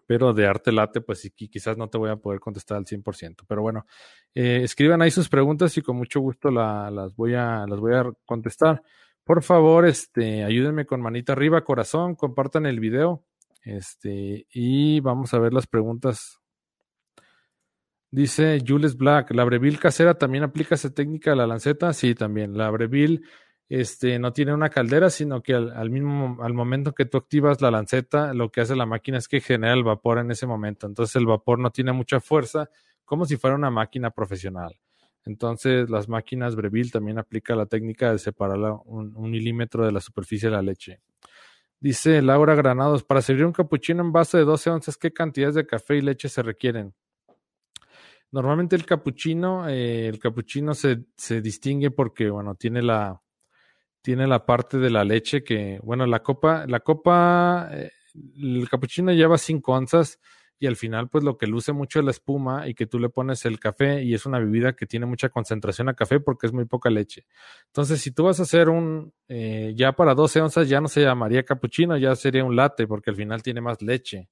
[0.07, 3.45] pero de arte late, pues quizás no te voy a poder contestar al 100%.
[3.47, 3.87] Pero bueno,
[4.35, 8.05] eh, escriban ahí sus preguntas y con mucho gusto las, voy a, las voy a
[8.25, 8.83] contestar.
[9.25, 13.25] Por favor, este, ayúdenme con manita arriba, corazón, compartan el video.
[13.62, 16.40] Este, y vamos a ver las preguntas.
[18.12, 21.92] Dice Jules Black, ¿la Breville casera también aplica esa técnica de la lanceta?
[21.92, 22.57] Sí, también.
[22.57, 23.23] La Breville
[23.68, 27.70] este, no tiene una caldera, sino que al, mismo, al momento que tú activas la
[27.70, 30.87] lanceta, lo que hace la máquina es que genera el vapor en ese momento.
[30.87, 32.70] Entonces el vapor no tiene mucha fuerza,
[33.05, 34.79] como si fuera una máquina profesional.
[35.24, 40.48] Entonces las máquinas Breville también aplica la técnica de separar un, milímetro de la superficie
[40.48, 41.00] de la leche.
[41.81, 45.66] Dice Laura Granados, para servir un capuchino en base de 12 onzas, ¿qué cantidades de
[45.66, 46.94] café y leche se requieren?
[48.31, 53.20] Normalmente el capuchino, eh, el capuchino se, se, distingue porque, bueno, tiene la,
[54.07, 57.90] tiene la parte de la leche que, bueno, la copa, la copa, eh,
[58.40, 60.21] el capuchino lleva 5 onzas
[60.61, 63.09] y al final pues lo que luce mucho es la espuma y que tú le
[63.09, 66.53] pones el café y es una bebida que tiene mucha concentración a café porque es
[66.53, 67.27] muy poca leche.
[67.66, 71.03] Entonces si tú vas a hacer un, eh, ya para 12 onzas ya no se
[71.03, 74.29] llamaría capuchino, ya sería un latte porque al final tiene más leche.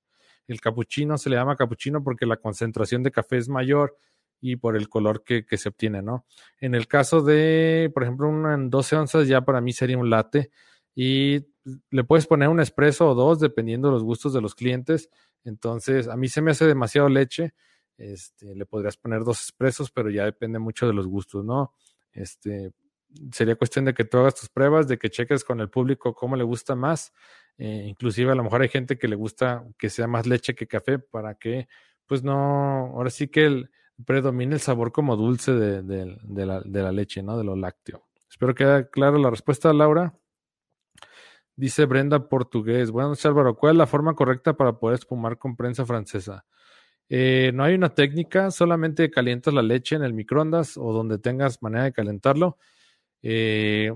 [0.46, 3.96] El capuchino se le llama capuchino porque la concentración de café es mayor
[4.46, 6.26] y por el color que, que se obtiene, ¿no?
[6.60, 10.10] En el caso de, por ejemplo, una en 12 onzas ya para mí sería un
[10.10, 10.50] latte
[10.94, 11.46] y
[11.90, 15.08] le puedes poner un espresso o dos dependiendo de los gustos de los clientes.
[15.44, 17.54] Entonces, a mí se me hace demasiado leche.
[17.96, 21.72] Este, le podrías poner dos expresos, pero ya depende mucho de los gustos, ¿no?
[22.12, 22.72] Este,
[23.32, 26.36] sería cuestión de que tú hagas tus pruebas, de que cheques con el público cómo
[26.36, 27.14] le gusta más.
[27.56, 30.66] Eh, inclusive a lo mejor hay gente que le gusta que sea más leche que
[30.66, 31.66] café para que,
[32.04, 32.34] pues no,
[32.94, 33.70] ahora sí que el,
[34.04, 37.38] predomine el sabor como dulce de, de, la, de la leche, ¿no?
[37.38, 38.04] De lo lácteo.
[38.28, 40.14] Espero que quede clara la respuesta, Laura.
[41.56, 42.90] Dice Brenda Portugués.
[42.90, 43.56] Buenas noches, Álvaro.
[43.56, 46.44] ¿Cuál es la forma correcta para poder espumar con prensa francesa?
[47.08, 51.62] Eh, no hay una técnica, solamente calientas la leche en el microondas o donde tengas
[51.62, 52.58] manera de calentarlo.
[53.22, 53.92] Eh,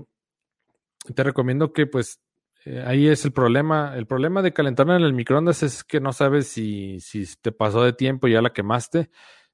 [1.13, 2.21] te recomiendo que, pues,
[2.65, 3.97] eh, ahí es el problema.
[3.97, 7.83] El problema de calentarlo en el microondas es que no sabes si, si te pasó
[7.83, 9.09] de tiempo y ya la quemaste.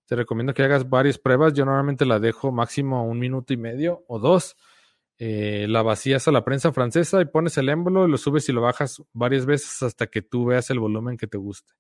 [0.06, 1.54] Te recomiendo que hagas varias pruebas.
[1.54, 4.56] Yo normalmente la dejo máximo un minuto y medio o dos
[5.18, 8.62] eh, la vacías a la prensa francesa y pones el émbolo, lo subes y lo
[8.62, 11.74] bajas varias veces hasta que tú veas el volumen que te guste.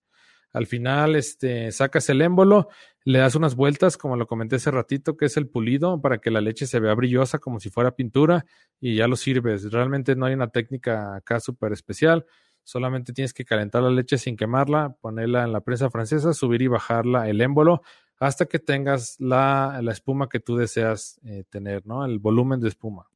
[0.53, 2.69] Al final, este, sacas el émbolo,
[3.03, 6.31] le das unas vueltas, como lo comenté hace ratito, que es el pulido, para que
[6.31, 8.45] la leche se vea brillosa como si fuera pintura,
[8.79, 9.69] y ya lo sirves.
[9.69, 12.25] Realmente no hay una técnica acá súper especial,
[12.63, 16.67] solamente tienes que calentar la leche sin quemarla, ponerla en la prensa francesa, subir y
[16.67, 17.81] bajarla el émbolo,
[18.19, 22.05] hasta que tengas la, la espuma que tú deseas eh, tener, ¿no?
[22.05, 23.07] El volumen de espuma.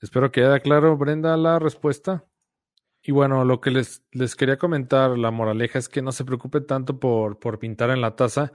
[0.00, 2.24] Espero que haya claro, Brenda, la respuesta.
[3.02, 6.60] Y bueno, lo que les, les quería comentar, la moraleja es que no se preocupe
[6.60, 8.52] tanto por, por pintar en la taza.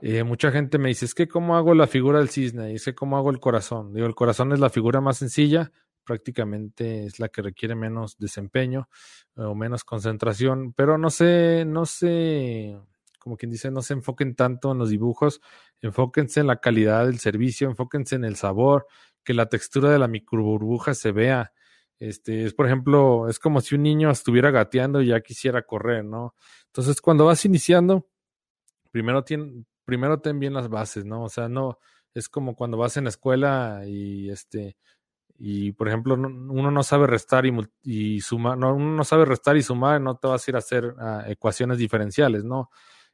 [0.00, 2.84] Eh, mucha gente me dice, es que cómo hago la figura del cisne, y es
[2.84, 3.92] que cómo hago el corazón.
[3.92, 5.72] Digo, el corazón es la figura más sencilla,
[6.04, 8.88] prácticamente es la que requiere menos desempeño
[9.36, 12.78] eh, o menos concentración, pero no sé, no sé,
[13.22, 15.40] como quien dice, no se enfoquen tanto en los dibujos,
[15.80, 18.86] enfóquense en la calidad del servicio, enfóquense en el sabor,
[19.24, 21.52] que la textura de la microburbuja se vea.
[22.00, 26.04] Este, es por ejemplo, es como si un niño estuviera gateando y ya quisiera correr,
[26.04, 26.34] ¿no?
[26.66, 28.08] Entonces, cuando vas iniciando,
[28.90, 31.24] primero, ten, primero ten bien las bases, ¿no?
[31.24, 31.78] O sea, no,
[32.14, 34.76] es como cuando vas en la escuela y este,
[35.38, 39.56] y por ejemplo, uno no sabe restar y, y sumar, no, uno no sabe restar
[39.56, 42.70] y sumar, no te vas a ir a hacer ah, ecuaciones diferenciales, ¿no?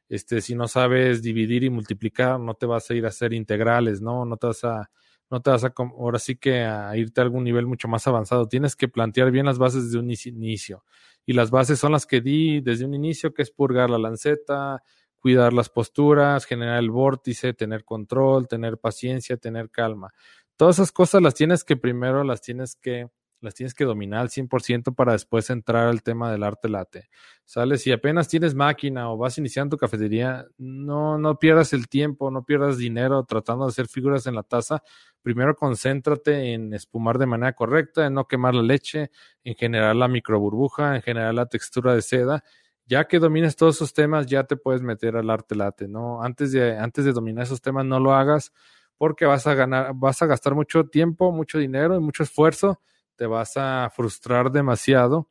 [0.09, 4.01] Este, si no sabes dividir y multiplicar, no te vas a ir a hacer integrales,
[4.01, 4.25] ¿no?
[4.25, 4.89] No te vas a,
[5.29, 8.47] no te vas a, ahora sí que a irte a algún nivel mucho más avanzado.
[8.47, 10.83] Tienes que plantear bien las bases desde un inicio.
[11.25, 14.81] Y las bases son las que di desde un inicio, que es purgar la lanceta,
[15.19, 20.11] cuidar las posturas, generar el vórtice, tener control, tener paciencia, tener calma.
[20.55, 23.09] Todas esas cosas las tienes que primero, las tienes que
[23.41, 27.09] las tienes que dominar al 100% para después entrar al tema del arte late.
[27.45, 27.81] ¿Sales?
[27.81, 32.43] Si apenas tienes máquina o vas iniciando tu cafetería, no, no pierdas el tiempo, no
[32.43, 34.83] pierdas dinero tratando de hacer figuras en la taza.
[35.21, 39.09] Primero concéntrate en espumar de manera correcta, en no quemar la leche,
[39.43, 42.43] en generar la microburbuja, en generar la textura de seda.
[42.85, 46.23] Ya que domines todos esos temas, ya te puedes meter al arte late, ¿no?
[46.23, 48.51] Antes de, antes de dominar esos temas, no lo hagas
[48.97, 52.81] porque vas a ganar, vas a gastar mucho tiempo, mucho dinero y mucho esfuerzo
[53.19, 55.29] te vas a frustrar demasiado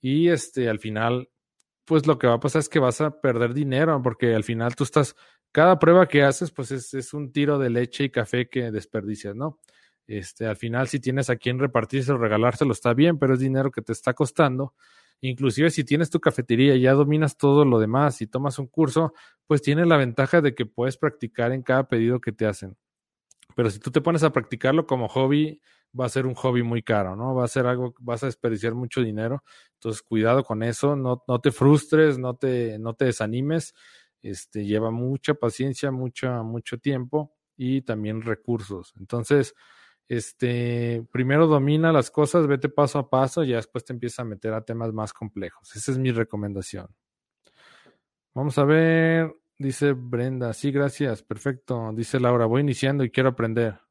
[0.00, 1.28] y este al final
[1.84, 4.76] pues lo que va a pasar es que vas a perder dinero porque al final
[4.76, 5.16] tú estás
[5.50, 9.34] cada prueba que haces pues es, es un tiro de leche y café que desperdicias,
[9.34, 9.58] ¿no?
[10.06, 13.72] Este, al final si tienes a quien repartirse o regalárselo está bien, pero es dinero
[13.72, 14.74] que te está costando.
[15.20, 19.12] Inclusive si tienes tu cafetería y ya dominas todo lo demás y tomas un curso,
[19.48, 22.76] pues tienes la ventaja de que puedes practicar en cada pedido que te hacen.
[23.56, 25.60] Pero si tú te pones a practicarlo como hobby,
[25.98, 27.34] va a ser un hobby muy caro, ¿no?
[27.34, 29.42] Va a ser algo, vas a desperdiciar mucho dinero.
[29.74, 33.74] Entonces, cuidado con eso, no, no te frustres, no te, no te desanimes.
[34.22, 38.92] Este, lleva mucha paciencia, mucho, tiempo y también recursos.
[38.98, 39.54] Entonces,
[40.08, 44.54] este, primero domina las cosas, vete paso a paso y después te empieza a meter
[44.54, 45.74] a temas más complejos.
[45.76, 46.88] Esa es mi recomendación.
[48.34, 51.92] Vamos a ver, dice Brenda, sí, gracias, perfecto.
[51.94, 53.87] Dice Laura, voy iniciando y quiero aprender.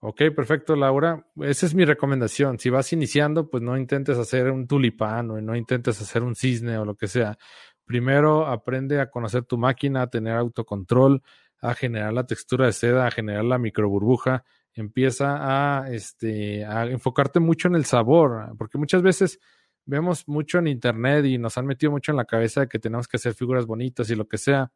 [0.00, 1.26] Ok, perfecto, Laura.
[1.40, 2.58] Esa es mi recomendación.
[2.60, 6.78] Si vas iniciando, pues no intentes hacer un tulipán o no intentes hacer un cisne
[6.78, 7.36] o lo que sea,
[7.84, 11.22] primero aprende a conocer tu máquina, a tener autocontrol,
[11.60, 17.40] a generar la textura de seda, a generar la microburbuja, empieza a, este, a enfocarte
[17.40, 19.40] mucho en el sabor, porque muchas veces
[19.88, 23.08] vemos mucho en internet y nos han metido mucho en la cabeza de que tenemos
[23.08, 24.70] que hacer figuras bonitas y lo que sea,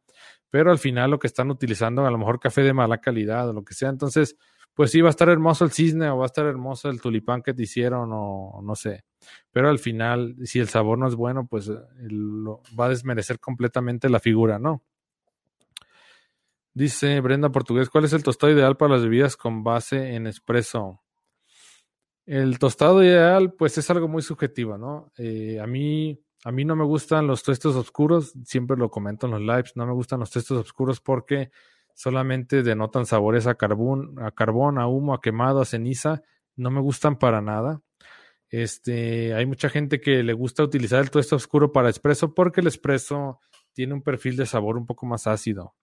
[0.49, 3.53] pero al final lo que están utilizando a lo mejor café de mala calidad o
[3.53, 4.35] lo que sea, entonces
[4.73, 7.43] pues sí va a estar hermoso el cisne o va a estar hermoso el tulipán
[7.43, 9.05] que te hicieron o no sé,
[9.51, 14.09] pero al final si el sabor no es bueno pues lo, va a desmerecer completamente
[14.09, 14.81] la figura, ¿no?
[16.73, 21.02] Dice Brenda Portugués, ¿cuál es el tostado ideal para las bebidas con base en espresso?
[22.25, 25.11] El tostado ideal, pues es algo muy subjetivo, ¿no?
[25.17, 29.33] Eh, a mí, a mí no me gustan los tostos oscuros, siempre lo comento en
[29.33, 31.51] los lives, no me gustan los tostos oscuros porque
[31.95, 36.23] solamente denotan sabores a carbón, a carbón, a humo, a quemado, a ceniza,
[36.55, 37.81] no me gustan para nada.
[38.49, 42.67] Este, hay mucha gente que le gusta utilizar el tuesto oscuro para espresso porque el
[42.67, 43.39] espresso
[43.73, 45.75] tiene un perfil de sabor un poco más ácido.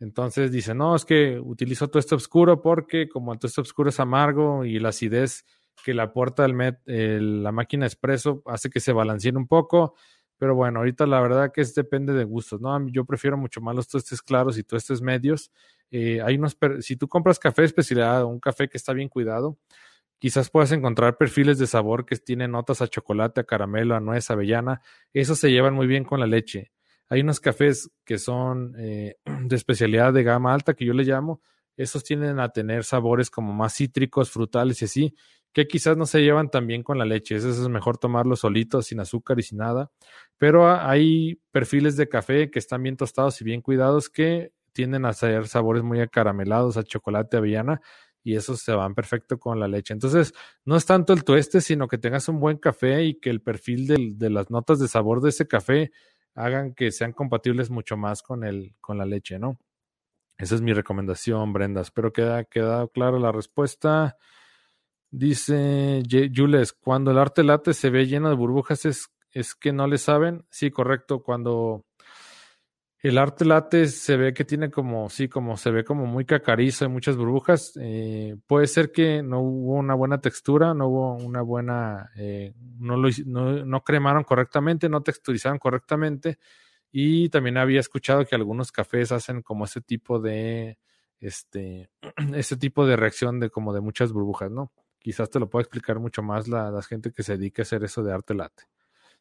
[0.00, 4.64] Entonces dice, no, es que utilizo tueste oscuro porque como el tueste oscuro es amargo
[4.64, 5.44] y la acidez
[5.84, 9.94] que le aporta el la máquina expreso hace que se balanceen un poco.
[10.40, 12.88] Pero bueno, ahorita la verdad que es depende de gustos, ¿no?
[12.88, 15.52] Yo prefiero mucho más los tuestes claros y tuestes medios.
[15.90, 19.58] Eh, hay unos, si tú compras café especialidad, un café que está bien cuidado,
[20.18, 24.30] quizás puedas encontrar perfiles de sabor que tienen notas a chocolate, a caramelo, a nuez,
[24.30, 24.80] avellana.
[25.12, 26.72] Esos se llevan muy bien con la leche.
[27.10, 31.42] Hay unos cafés que son eh, de especialidad de gama alta, que yo le llamo.
[31.80, 35.14] Esos tienden a tener sabores como más cítricos, frutales y así,
[35.52, 37.36] que quizás no se llevan tan bien con la leche.
[37.36, 39.90] Eso es mejor tomarlo solito, sin azúcar y sin nada.
[40.36, 45.14] Pero hay perfiles de café que están bien tostados y bien cuidados que tienden a
[45.14, 47.80] ser sabores muy acaramelados, a chocolate, avellana,
[48.22, 49.94] y esos se van perfecto con la leche.
[49.94, 50.34] Entonces,
[50.66, 54.18] no es tanto el tueste, sino que tengas un buen café y que el perfil
[54.18, 55.92] de las notas de sabor de ese café
[56.34, 59.58] hagan que sean compatibles mucho más con, el, con la leche, ¿no?
[60.40, 61.82] Esa es mi recomendación, Brenda.
[61.82, 64.16] Espero que haya quedado clara la respuesta.
[65.10, 66.02] Dice
[66.34, 69.98] Jules, cuando el arte late se ve lleno de burbujas, es, es que no le
[69.98, 70.46] saben.
[70.48, 71.22] Sí, correcto.
[71.22, 71.84] Cuando
[73.00, 76.86] el arte latte se ve que tiene como, sí, como se ve como muy cacarizo
[76.86, 77.72] y muchas burbujas.
[77.78, 82.96] Eh, puede ser que no hubo una buena textura, no hubo una buena, eh, no,
[82.96, 86.38] lo, no, no, cremaron correctamente, no texturizaron correctamente.
[86.92, 90.78] Y también había escuchado que algunos cafés hacen como ese tipo de,
[91.20, 91.90] este,
[92.34, 94.72] ese tipo de reacción de como de muchas burbujas, ¿no?
[94.98, 97.84] Quizás te lo pueda explicar mucho más la, la gente que se dedica a hacer
[97.84, 98.64] eso de arte latte.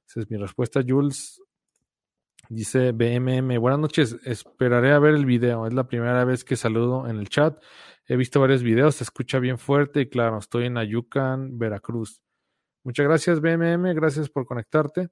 [0.07, 1.41] Esa es mi respuesta, Jules.
[2.51, 5.67] Dice BMM, buenas noches, esperaré a ver el video.
[5.67, 7.61] Es la primera vez que saludo en el chat.
[8.07, 12.23] He visto varios videos, se escucha bien fuerte y claro, estoy en Ayucan, Veracruz.
[12.83, 15.09] Muchas gracias BMM, gracias por conectarte.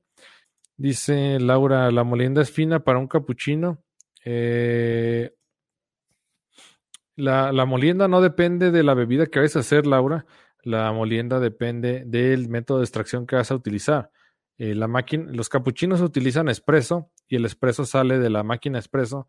[0.77, 3.83] Dice Laura, la molienda es fina para un capuchino.
[4.23, 5.33] Eh,
[7.15, 10.25] la, la, molienda no depende de la bebida que vayas a hacer, Laura.
[10.61, 14.11] La molienda depende del método de extracción que vas a utilizar.
[14.57, 19.27] Eh, la máquina, los capuchinos utilizan espresso y el espresso sale de la máquina espresso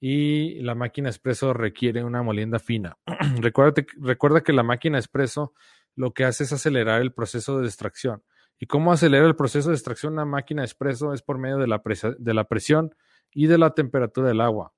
[0.00, 2.96] y la máquina espresso requiere una molienda fina.
[3.40, 5.52] recuerda, recuerda que la máquina espresso
[5.96, 8.22] lo que hace es acelerar el proceso de extracción.
[8.58, 11.12] ¿Y cómo acelera el proceso de extracción una máquina espresso?
[11.12, 11.80] Es por medio de la,
[12.18, 12.94] de la presión
[13.32, 14.72] y de la temperatura del agua.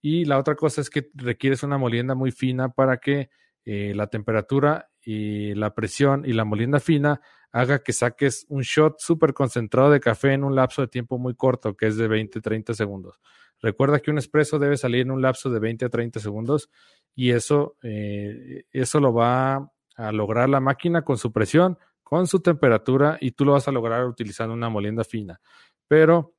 [0.00, 3.30] Y la otra cosa es que requieres una molienda muy fina para que
[3.64, 8.98] eh, la temperatura y la presión y la molienda fina haga que saques un shot
[8.98, 12.40] súper concentrado de café en un lapso de tiempo muy corto, que es de 20
[12.40, 13.20] 30 segundos.
[13.60, 16.70] Recuerda que un espresso debe salir en un lapso de 20 a 30 segundos
[17.14, 21.76] y eso, eh, eso lo va a lograr la máquina con su presión,
[22.08, 25.42] con su temperatura y tú lo vas a lograr utilizando una molienda fina.
[25.86, 26.32] Pero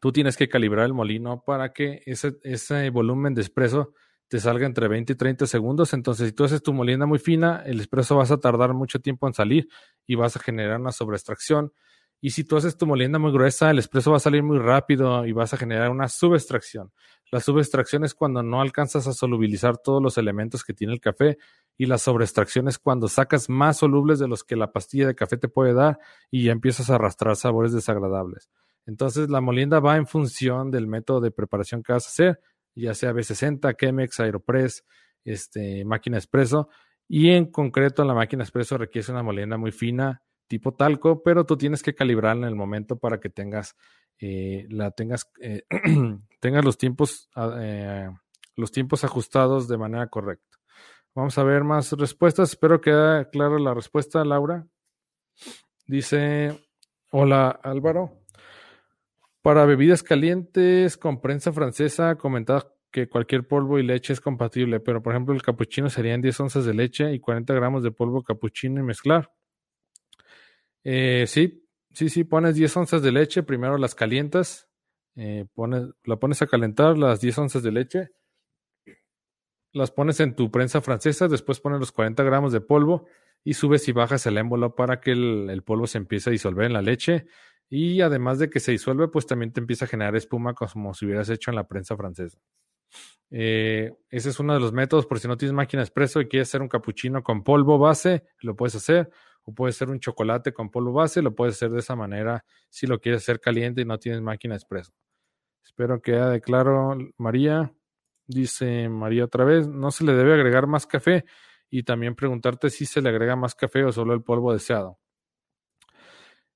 [0.00, 3.92] tú tienes que calibrar el molino para que ese, ese volumen de espresso
[4.28, 5.94] te salga entre 20 y 30 segundos.
[5.94, 9.26] Entonces, si tú haces tu molienda muy fina, el espresso vas a tardar mucho tiempo
[9.26, 9.68] en salir
[10.06, 11.72] y vas a generar una sobreextracción.
[12.20, 15.26] Y si tú haces tu molienda muy gruesa, el espresso va a salir muy rápido
[15.26, 16.92] y vas a generar una subextracción.
[17.32, 21.36] La subextracción es cuando no alcanzas a solubilizar todos los elementos que tiene el café
[21.80, 25.38] y la sobreextracción es cuando sacas más solubles de los que la pastilla de café
[25.38, 25.98] te puede dar
[26.30, 28.50] y ya empiezas a arrastrar sabores desagradables.
[28.84, 32.40] Entonces la molienda va en función del método de preparación que vas a hacer
[32.74, 34.84] ya sea B60, Chemex, Aeropress,
[35.24, 36.68] este, máquina expreso.
[37.08, 41.56] Y en concreto, la máquina expreso requiere una molienda muy fina, tipo talco, pero tú
[41.56, 43.76] tienes que calibrarla en el momento para que tengas,
[44.18, 45.62] eh, la tengas, eh,
[46.40, 48.10] tengas los tiempos, ah, eh,
[48.56, 50.49] los tiempos ajustados de manera correcta.
[51.14, 52.50] Vamos a ver más respuestas.
[52.50, 54.66] Espero que clara la respuesta, Laura.
[55.86, 56.56] Dice,
[57.10, 58.20] hola Álvaro.
[59.42, 65.02] Para bebidas calientes con prensa francesa, comentaba que cualquier polvo y leche es compatible, pero
[65.02, 68.80] por ejemplo el capuchino serían 10 onzas de leche y 40 gramos de polvo capuchino
[68.80, 69.32] y mezclar.
[70.84, 74.68] Eh, sí, sí, sí, pones 10 onzas de leche, primero las calientas,
[75.16, 75.46] eh,
[76.04, 78.10] la pones a calentar las 10 onzas de leche,
[79.72, 83.06] las pones en tu prensa francesa, después pones los 40 gramos de polvo
[83.44, 86.72] y subes y bajas el émbolo para que el, polvo se empiece a disolver en
[86.72, 87.26] la leche
[87.68, 91.06] y además de que se disuelve, pues también te empieza a generar espuma como si
[91.06, 92.38] hubieras hecho en la prensa francesa.
[93.30, 96.48] Eh, ese es uno de los métodos, por si no tienes máquina expreso y quieres
[96.48, 99.10] hacer un capuchino con polvo base, lo puedes hacer.
[99.44, 102.86] O puedes hacer un chocolate con polvo base, lo puedes hacer de esa manera si
[102.86, 104.92] lo quieres hacer caliente y no tienes máquina expreso.
[105.64, 107.72] Espero que haya claro, María.
[108.30, 111.24] Dice María otra vez, no se le debe agregar más café
[111.68, 114.98] y también preguntarte si se le agrega más café o solo el polvo deseado.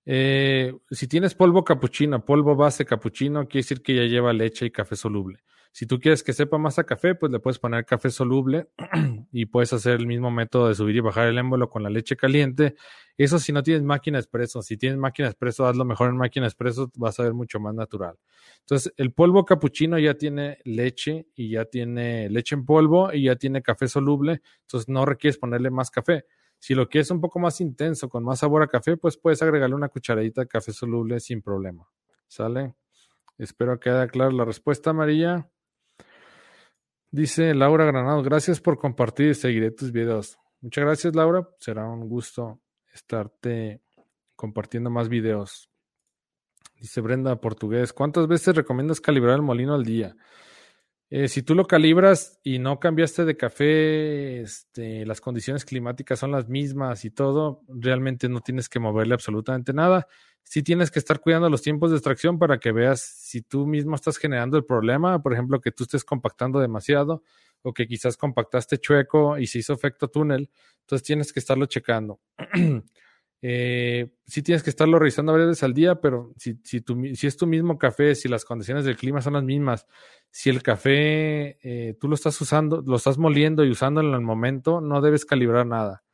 [0.07, 4.70] Eh, si tienes polvo capuchino, polvo base capuchino, quiere decir que ya lleva leche y
[4.70, 5.43] café soluble.
[5.77, 8.68] Si tú quieres que sepa más a café, pues le puedes poner café soluble
[9.33, 12.14] y puedes hacer el mismo método de subir y bajar el émbolo con la leche
[12.14, 12.77] caliente.
[13.18, 14.62] Eso si no tienes máquina expreso.
[14.62, 18.16] Si tienes máquina expreso, hazlo mejor en máquina expreso, vas a ver mucho más natural.
[18.61, 23.35] Entonces, el polvo capuchino ya tiene leche y ya tiene leche en polvo y ya
[23.35, 24.43] tiene café soluble.
[24.61, 26.25] Entonces, no requieres ponerle más café.
[26.61, 29.75] Si lo quieres un poco más intenso, con más sabor a café, pues puedes agregarle
[29.75, 31.85] una cucharadita de café soluble sin problema.
[32.29, 32.77] ¿Sale?
[33.39, 35.51] Espero que haya clara la respuesta, María.
[37.15, 40.37] Dice Laura Granado, gracias por compartir y seguiré tus videos.
[40.61, 41.49] Muchas gracias, Laura.
[41.61, 42.61] Será un gusto
[42.93, 43.83] estarte
[44.35, 45.71] compartiendo más videos.
[46.81, 50.17] Dice Brenda Portugués, ¿cuántas veces recomiendas calibrar el molino al día?
[51.09, 56.33] Eh, si tú lo calibras y no cambiaste de café, este, las condiciones climáticas son
[56.33, 60.09] las mismas y todo, realmente no tienes que moverle absolutamente nada.
[60.45, 63.97] Sí tienes que estar cuidando los tiempos de extracción para que veas si tú mismo
[63.97, 67.22] estás generando el problema, por ejemplo, que tú estés compactando demasiado
[67.62, 72.20] o que quizás compactaste chueco y se hizo efecto túnel, entonces tienes que estarlo checando.
[73.47, 76.59] Eh, sí tienes que estarlo revisando varias veces al día, pero si,
[77.26, 79.86] es tu mismo café, si las condiciones del clima son las mismas,
[80.30, 84.22] si el café eh, tú lo estás usando, lo estás moliendo y usándolo en el
[84.22, 86.05] momento, no debes calibrar nada.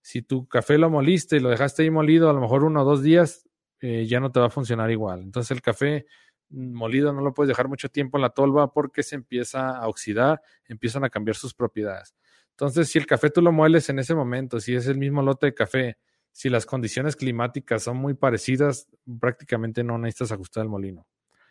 [0.00, 2.84] Si tu café lo moliste y lo dejaste ahí molido a lo mejor uno o
[2.84, 3.48] dos días,
[3.82, 5.22] eh, ya no te va a funcionar igual.
[5.22, 6.06] Entonces el café
[6.48, 10.40] molido no lo puedes dejar mucho tiempo en la tolva porque se empieza a oxidar,
[10.68, 12.14] empiezan a cambiar sus propiedades.
[12.50, 15.46] Entonces, si el café tú lo mueles en ese momento, si es el mismo lote
[15.46, 15.96] de café,
[16.30, 18.88] si las condiciones climáticas son muy parecidas,
[19.20, 21.06] prácticamente no necesitas ajustar el molino.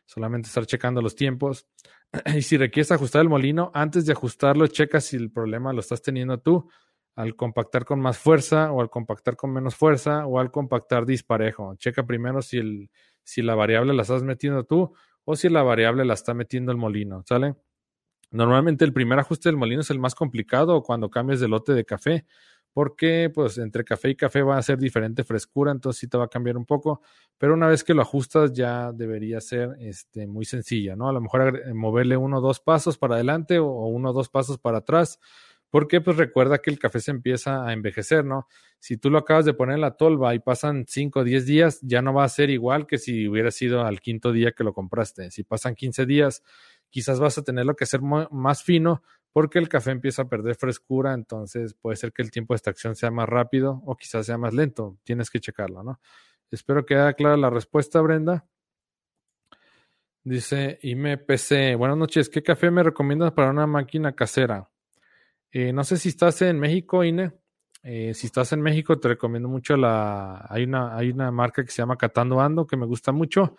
[0.06, 1.68] Solamente estar checando los tiempos.
[2.36, 6.02] Y si requieres ajustar el molino, antes de ajustarlo, checa si el problema lo estás
[6.02, 6.70] teniendo tú
[7.16, 11.76] al compactar con más fuerza o al compactar con menos fuerza o al compactar disparejo.
[11.76, 12.90] Checa primero si, el,
[13.24, 14.94] si la variable la estás metiendo tú
[15.26, 17.56] o si la variable la está metiendo el molino, ¿sale?
[18.32, 21.84] Normalmente el primer ajuste del molino es el más complicado cuando cambias de lote de
[21.84, 22.26] café,
[22.74, 26.26] porque pues entre café y café va a ser diferente frescura, entonces sí te va
[26.26, 27.02] a cambiar un poco,
[27.38, 31.10] pero una vez que lo ajustas ya debería ser este, muy sencilla, ¿no?
[31.10, 34.58] A lo mejor moverle uno o dos pasos para adelante o uno o dos pasos
[34.58, 35.20] para atrás,
[35.72, 38.48] porque pues recuerda que el café se empieza a envejecer, ¿no?
[38.78, 41.80] Si tú lo acabas de poner en la tolva y pasan 5 o 10 días,
[41.82, 44.74] ya no va a ser igual que si hubiera sido al quinto día que lo
[44.74, 45.32] compraste.
[45.32, 46.44] Si pasan 15 días,
[46.90, 49.02] quizás vas a tenerlo que hacer más fino
[49.32, 52.96] porque el café empieza a perder frescura, entonces puede ser que el tiempo de extracción
[52.96, 54.98] sea más rápido o quizás sea más lento.
[55.04, 56.02] Tienes que checarlo, ¿no?
[56.52, 58.46] Espero que haya clara la respuesta, Brenda.
[60.24, 64.71] Dice IMPC, buenas noches, ¿qué café me recomiendas para una máquina casera?
[65.52, 67.34] Eh, no sé si estás en México, Ine.
[67.84, 70.46] Eh, si estás en México, te recomiendo mucho la.
[70.50, 73.56] Hay una, hay una marca que se llama Catando Ando que me gusta mucho.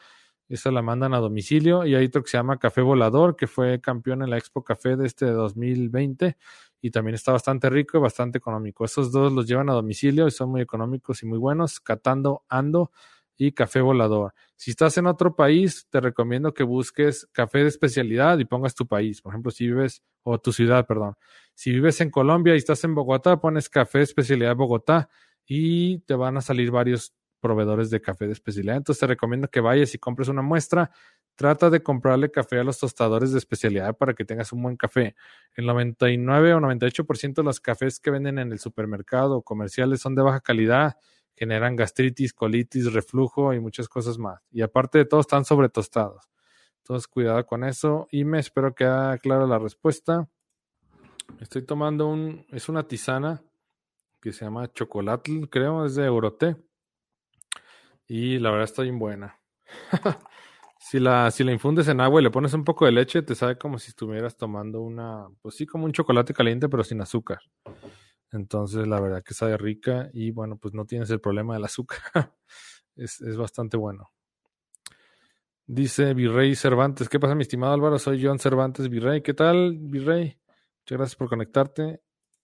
[0.49, 1.85] Esa la mandan a domicilio.
[1.87, 4.97] Y hay otro que se llama Café Volador, que fue campeón en la Expo Café
[4.97, 6.37] de este 2020.
[6.81, 8.85] Y también está bastante rico y bastante económico.
[8.85, 11.81] Esos dos los llevan a domicilio y son muy económicos y muy buenos.
[11.81, 12.91] Catando Ando
[13.37, 14.35] y Café Volador.
[14.57, 18.87] Si estás en otro país, te recomiendo que busques café de especialidad y pongas tu
[18.87, 19.21] país.
[19.21, 21.15] Por ejemplo, si vives, o tu ciudad, perdón.
[21.55, 25.09] Si vives en Colombia y estás en Bogotá, pones café de especialidad Bogotá
[25.47, 28.77] y te van a salir varios proveedores de café de especialidad.
[28.77, 30.91] Entonces te recomiendo que vayas y compres una muestra.
[31.35, 35.17] Trata de comprarle café a los tostadores de especialidad para que tengas un buen café.
[35.57, 40.15] El 99 o 98% de los cafés que venden en el supermercado o comerciales son
[40.15, 40.97] de baja calidad,
[41.35, 44.41] generan gastritis, colitis, reflujo y muchas cosas más.
[44.51, 46.31] Y aparte de todo, están sobre tostados.
[46.79, 48.09] Entonces, cuidado con eso.
[48.11, 50.29] Y me espero que haya clara la respuesta.
[51.41, 53.43] Estoy tomando un, es una tisana
[54.21, 56.57] que se llama chocolate, creo, es de Euroté.
[58.07, 59.39] Y la verdad está bien buena.
[60.85, 63.37] Si la, si la infundes en agua y le pones un poco de leche, te
[63.37, 67.41] sabe como si estuvieras tomando una, pues sí, como un chocolate caliente, pero sin azúcar.
[68.33, 72.01] Entonces, la verdad que sabe rica y bueno, pues no tienes el problema del azúcar.
[72.97, 74.11] es, es bastante bueno.
[75.67, 77.99] Dice Virrey Cervantes, ¿qué pasa mi estimado Álvaro?
[77.99, 79.23] Soy John Cervantes Virrey.
[79.23, 80.39] ¿Qué tal, Virrey?
[80.81, 82.03] Muchas gracias por conectarte.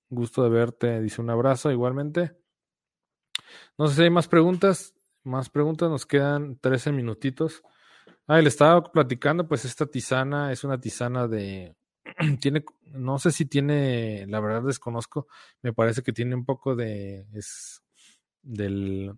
[0.08, 1.00] Gusto de verte.
[1.00, 2.36] Dice un abrazo igualmente.
[3.76, 4.94] No sé si hay más preguntas.
[5.24, 5.90] Más preguntas.
[5.90, 7.62] Nos quedan 13 minutitos.
[8.26, 11.74] Ah, le estaba platicando, pues esta tisana es una tisana de...
[12.40, 15.28] tiene, no sé si tiene, la verdad desconozco,
[15.62, 17.26] me parece que tiene un poco de...
[17.34, 17.82] es
[18.42, 19.12] del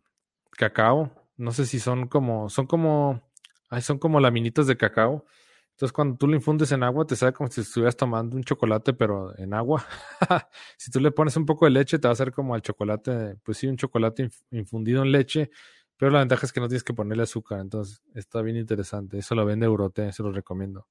[0.53, 1.11] cacao.
[1.36, 3.22] No sé si son como, son como,
[3.70, 5.24] ay, son como laminitas de cacao.
[5.72, 8.93] Entonces, cuando tú lo infundes en agua, te sabe como si estuvieras tomando un chocolate,
[8.93, 9.86] pero en agua.
[10.76, 13.36] si tú le pones un poco de leche, te va a hacer como al chocolate,
[13.43, 15.51] pues sí, un chocolate infundido en leche,
[15.97, 19.18] pero la ventaja es que no tienes que ponerle azúcar, entonces está bien interesante.
[19.18, 20.86] Eso lo vende Eurote, se lo recomiendo.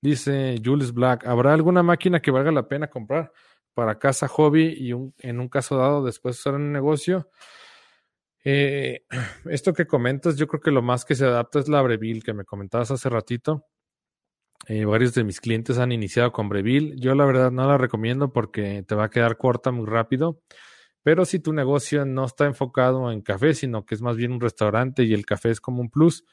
[0.00, 3.32] Dice Jules Black, ¿habrá alguna máquina que valga la pena comprar
[3.74, 7.30] para casa, hobby y en un caso dado después usar en un negocio?
[8.44, 9.04] Eh,
[9.50, 12.32] esto que comentas, yo creo que lo más que se adapta es la Breville que
[12.32, 13.66] me comentabas hace ratito.
[14.68, 16.94] Eh, varios de mis clientes han iniciado con Breville.
[16.96, 20.42] Yo la verdad no la recomiendo porque te va a quedar corta muy rápido.
[21.02, 24.40] Pero si tu negocio no está enfocado en café, sino que es más bien un
[24.40, 26.24] restaurante y el café es como un plus,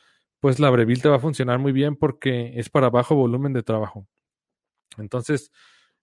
[0.44, 3.64] pues la Breville te va a funcionar muy bien porque es para bajo volumen de
[3.64, 4.06] trabajo.
[4.98, 5.54] Entonces,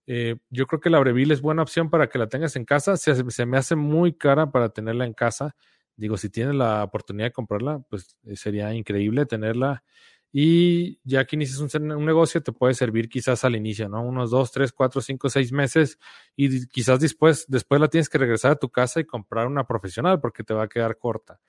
[0.06, 2.96] eh, yo creo que la Breville es buena opción para que la tengas en casa.
[2.96, 5.56] Se, se, me hace muy cara para tenerla en casa.
[5.94, 9.84] Digo, si tienes la oportunidad de comprarla, pues eh, sería increíble tenerla
[10.32, 14.02] y ya que inicias un, negocio te puede servir quizás al inicio, ¿no?
[14.02, 15.98] Unos dos, tres, cuatro, cinco, seis meses
[16.34, 20.18] y quizás después, después la tienes que regresar a tu casa y comprar una profesional
[20.18, 21.40] porque te va a quedar corta.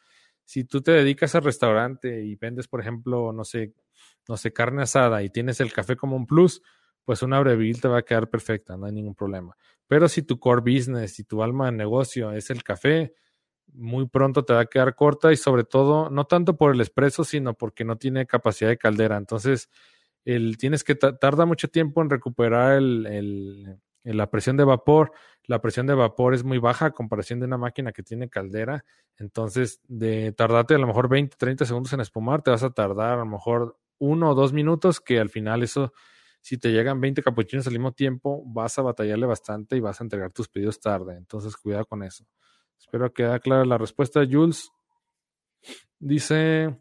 [0.46, 3.74] Si tú te dedicas al restaurante y vendes, por ejemplo, no sé,
[4.28, 6.62] no sé, carne asada y tienes el café como un plus,
[7.06, 9.56] pues una Breville te va a quedar perfecta, no hay ningún problema.
[9.88, 13.14] Pero si tu core business y tu alma de negocio es el café,
[13.74, 17.24] muy pronto te va a quedar corta y sobre todo, no tanto por el expreso,
[17.24, 19.18] sino porque no tiene capacidad de caldera.
[19.18, 19.70] Entonces,
[20.26, 25.12] el, tienes que tarda mucho tiempo en recuperar el, la presión de vapor.
[25.46, 28.86] La presión de vapor es muy baja a comparación de una máquina que tiene caldera.
[29.18, 33.14] Entonces, de tardarte a lo mejor 20, 30 segundos en espumar, te vas a tardar
[33.14, 35.94] a lo mejor uno o dos minutos, que al final eso,
[36.42, 40.04] si te llegan 20 capuchinos al mismo tiempo, vas a batallarle bastante y vas a
[40.04, 41.16] entregar tus pedidos tarde.
[41.16, 42.26] Entonces, cuidado con eso.
[42.80, 44.22] Espero que quede clara la respuesta.
[44.30, 44.72] Jules
[46.00, 46.76] dice: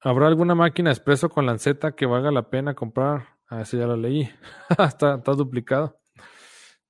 [0.00, 3.35] ¿Habrá alguna máquina expreso con lanceta que valga la pena comprar?
[3.48, 4.28] Ah, sí, ya la leí.
[4.78, 5.98] está, está duplicado.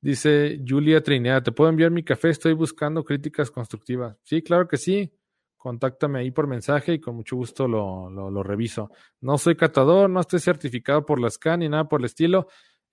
[0.00, 2.30] Dice Julia Trinidad: ¿Te puedo enviar mi café?
[2.30, 4.16] Estoy buscando críticas constructivas.
[4.22, 5.12] Sí, claro que sí.
[5.56, 8.90] Contáctame ahí por mensaje y con mucho gusto lo, lo, lo reviso.
[9.20, 12.46] No soy catador, no estoy certificado por la SCAN ni nada por el estilo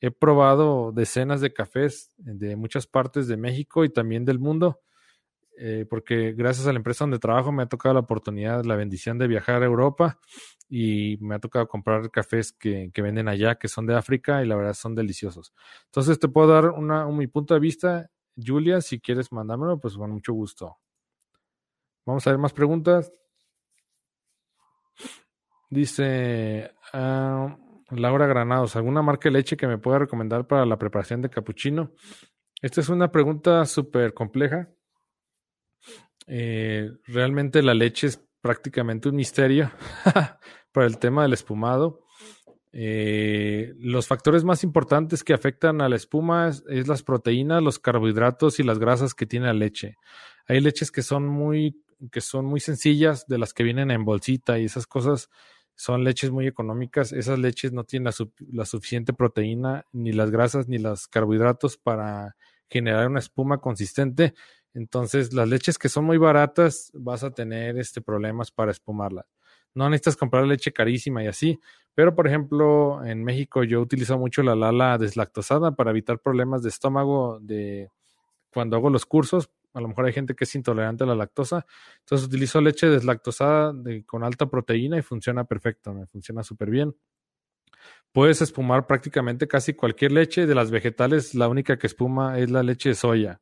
[0.04, 4.82] he probado decenas de cafés de muchas partes de México y también del mundo,
[5.58, 9.18] eh, porque gracias a la empresa donde trabajo me ha tocado la oportunidad, la bendición
[9.18, 10.20] de viajar a Europa
[10.70, 14.56] y me ha tocado comprar cafés que, venden allá, que son de África y la
[14.56, 15.54] verdad son deliciosos.
[15.86, 19.96] Entonces te puedo dar una, un, mi punto de vista, Julia, si quieres mandármelo, pues
[19.96, 20.78] con mucho gusto.
[22.06, 23.14] Vamos a ver más preguntas.
[25.70, 27.58] Dice, ah,
[27.92, 31.92] Laura Granados, ¿alguna marca de leche que me pueda recomendar para la preparación de capuchino?
[32.62, 34.70] Esta es una pregunta súper compleja.
[36.28, 39.72] Eh, realmente la leche es prácticamente un misterio
[40.72, 42.04] para el tema del espumado.
[42.76, 48.60] Eh, los factores más importantes que afectan a la espuma es, las proteínas, los carbohidratos
[48.60, 49.96] y las grasas que tiene la leche.
[50.48, 54.58] Hay leches que son muy, que son muy sencillas, de las que vienen en bolsita
[54.58, 55.30] y esas cosas
[55.76, 57.14] son leches muy económicas.
[57.14, 58.12] Esas leches no tienen
[58.52, 62.36] la, suficiente proteína, ni las grasas, ni los carbohidratos para
[62.70, 64.34] generar una espuma consistente.
[64.74, 69.26] Entonces, las leches que son muy baratas, vas a tener este, problemas para espumarlas.
[69.76, 71.60] No necesitas comprar leche carísima y así.
[71.96, 76.70] Pero, por ejemplo, en México yo utilizo mucho la lala deslactosada para evitar problemas de
[76.70, 77.90] estómago de
[78.52, 81.66] cuando hago los cursos, a lo mejor hay gente que es intolerante a la lactosa.
[82.00, 83.74] Entonces utilizo leche deslactosada
[84.06, 86.96] con alta proteína y funciona perfecto, me funciona súper bien.
[88.12, 90.46] Puedes espumar prácticamente casi cualquier leche.
[90.46, 93.42] De las vegetales, la única que espuma es la leche de soya.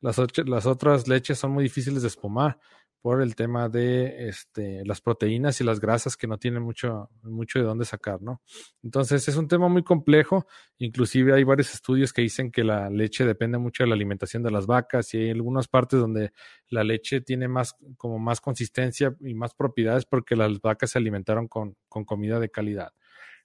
[0.00, 2.58] Las, las otras leches son muy difíciles de espumar
[3.00, 7.58] por el tema de este, las proteínas y las grasas que no tienen mucho, mucho
[7.58, 8.42] de dónde sacar, ¿no?
[8.82, 10.46] Entonces es un tema muy complejo,
[10.78, 14.50] inclusive hay varios estudios que dicen que la leche depende mucho de la alimentación de
[14.50, 16.32] las vacas y hay algunas partes donde
[16.70, 21.46] la leche tiene más, como más consistencia y más propiedades porque las vacas se alimentaron
[21.46, 22.92] con, con comida de calidad.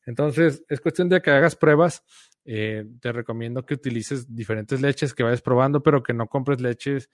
[0.06, 2.04] Entonces es cuestión de que hagas pruebas.
[2.46, 7.10] Eh, te recomiendo que utilices diferentes leches, que vayas probando, pero que no compres leches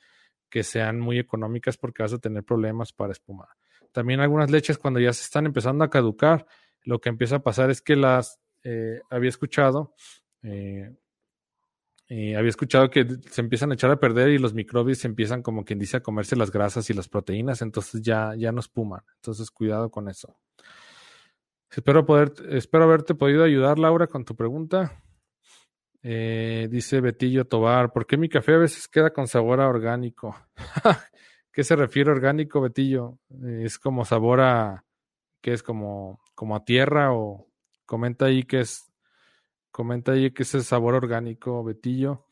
[0.50, 3.50] que sean muy económicas porque vas a tener problemas para espumar.
[3.92, 6.48] También algunas leches cuando ya se están empezando a caducar,
[6.84, 9.94] lo que empieza a pasar es que las eh, había escuchado,
[10.42, 10.96] eh,
[12.10, 15.78] había escuchado que se empiezan a echar a perder y los microbios empiezan como quien
[15.78, 19.02] dice a comerse las grasas y las proteínas, entonces ya, ya no espuman.
[19.18, 20.40] Entonces cuidado con eso.
[21.70, 25.04] Espero poder, espero haberte podido ayudar, Laura, con tu pregunta.
[26.02, 30.36] Eh, dice Betillo Tobar, ¿por qué mi café a veces queda con sabor a orgánico?
[31.52, 33.20] ¿Qué se refiere orgánico, Betillo?
[33.42, 34.86] ¿Es como sabor a,
[35.42, 37.48] que es como, como a tierra o
[37.86, 38.92] comenta ahí que es,
[39.72, 42.26] comenta ahí que es el sabor orgánico, Betillo.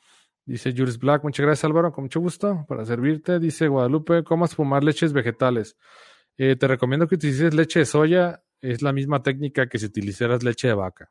[0.45, 3.39] Dice Jules Black, muchas gracias Álvaro, con mucho gusto para servirte.
[3.39, 5.75] Dice Guadalupe, ¿cómo fumar leches vegetales?
[6.37, 10.43] Eh, te recomiendo que utilices leche de soya, es la misma técnica que si utilizaras
[10.43, 11.09] leche de vaca.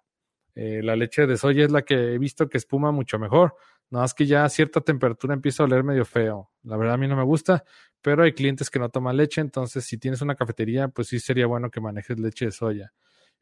[0.57, 3.55] Eh, la leche de soya es la que he visto que espuma mucho mejor.
[3.91, 6.51] Nada más que ya a cierta temperatura empieza a oler medio feo.
[6.65, 7.63] La verdad a mí no me gusta,
[8.01, 11.47] pero hay clientes que no toman leche, entonces si tienes una cafetería, pues sí sería
[11.47, 12.93] bueno que manejes leche de soya.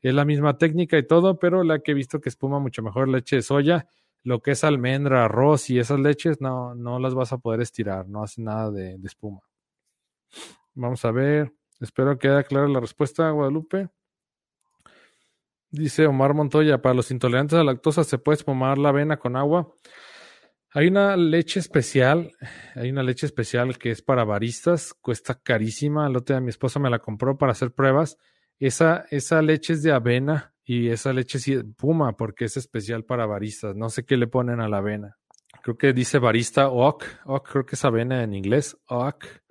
[0.01, 3.09] Es la misma técnica y todo, pero la que he visto que espuma mucho mejor
[3.09, 3.87] leche de soya,
[4.25, 8.09] lo que es almendra, arroz y esas leches, no, no las vas a poder estirar,
[8.09, 9.41] no hace nada de, de espuma.
[10.75, 13.89] Vamos a ver, espero que quede clara la respuesta, Guadalupe.
[15.77, 19.35] Dice Omar Montoya, para los intolerantes a la lactosa se puede espumar la avena con
[19.35, 19.75] agua.
[20.71, 22.31] Hay una leche especial,
[22.77, 26.07] hay una leche especial que es para baristas, cuesta carísima.
[26.07, 28.19] El otro día mi esposa me la compró para hacer pruebas.
[28.61, 33.27] Esa, esa leche es de avena y esa leche sí espuma porque es especial para
[33.27, 33.75] baristas.
[33.75, 35.17] No sé qué le ponen a la avena.
[35.65, 39.43] Creo que dice barista oak, oak creo que es avena en inglés, oak.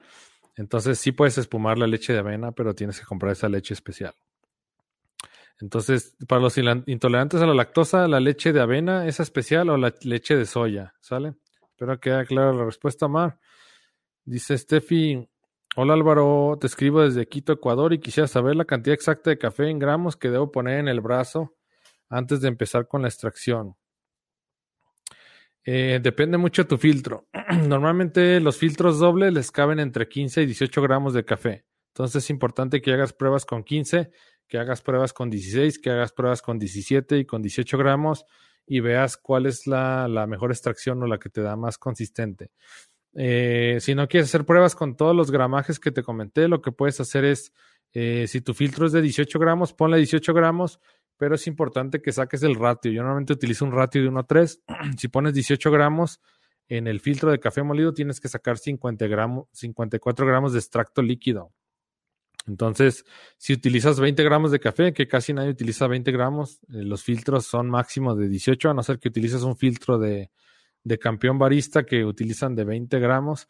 [0.55, 4.13] Entonces sí puedes espumar la leche de avena, pero tienes que comprar esa leche especial.
[5.60, 9.93] Entonces, para los intolerantes a la lactosa, la leche de avena es especial o la
[10.01, 11.36] leche de soya, ¿sale?
[11.70, 13.39] Espero que quede clara la respuesta, Mar.
[14.26, 15.28] Dice Steffi,
[15.76, 19.70] hola Álvaro, te escribo desde Quito, Ecuador y quisiera saber la cantidad exacta de café
[19.70, 21.56] en gramos que debo poner en el brazo
[22.10, 23.76] antes de empezar con la extracción.
[25.66, 27.28] Eh, depende mucho de tu filtro.
[27.68, 31.66] Normalmente los filtros dobles les caben entre 15 y 18 gramos de café.
[31.93, 34.12] Entonces es importante que hagas pruebas con 15
[34.54, 38.28] que hagas pruebas con 16, que hagas pruebas con 17 y con 18 gramos
[38.68, 42.51] y veas cuál es la, mejor extracción o la que te da más consistente.
[43.16, 46.72] Eh, si no quieres hacer pruebas con todos los gramajes que te comenté, lo que
[46.72, 47.51] puedes hacer es,
[47.93, 50.80] eh, si tu filtro es de 18 gramos, ponle 18 gramos,
[51.18, 52.91] pero es importante que saques el ratio.
[52.91, 54.64] Yo normalmente utilizo un ratio de 1 a 3.
[54.99, 56.22] si pones 18 gramos
[56.68, 61.01] en el filtro de café molido, tienes que sacar 50 gramos, 54 gramos de extracto
[61.01, 61.51] líquido.
[62.46, 63.06] Entonces,
[63.38, 67.46] si utilizas 20 gramos de café, que casi nadie utiliza 20 gramos, eh, los filtros
[67.46, 70.30] son máximos de 18, a no ser que utilices un filtro de,
[70.84, 73.48] de campeón barista que utilizan de 20 gramos.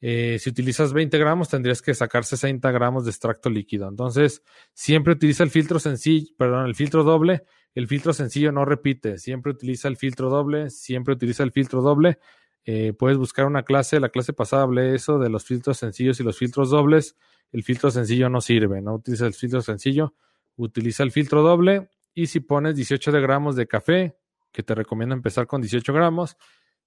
[0.00, 3.88] Eh, si utilizas 20 gramos, tendrías que sacar 60 gramos de extracto líquido.
[3.88, 7.44] Entonces, siempre utiliza el filtro sencillo, perdón, el filtro doble.
[7.74, 12.18] El filtro sencillo no repite, siempre utiliza el filtro doble, siempre utiliza el filtro doble.
[12.64, 16.22] Eh, puedes buscar una clase, la clase pasada hablé eso de los filtros sencillos y
[16.22, 17.16] los filtros dobles
[17.52, 20.14] el filtro sencillo no sirve, no utiliza el filtro sencillo,
[20.56, 24.16] utiliza el filtro doble y si pones 18 gramos de café,
[24.52, 26.36] que te recomiendo empezar con 18 gramos,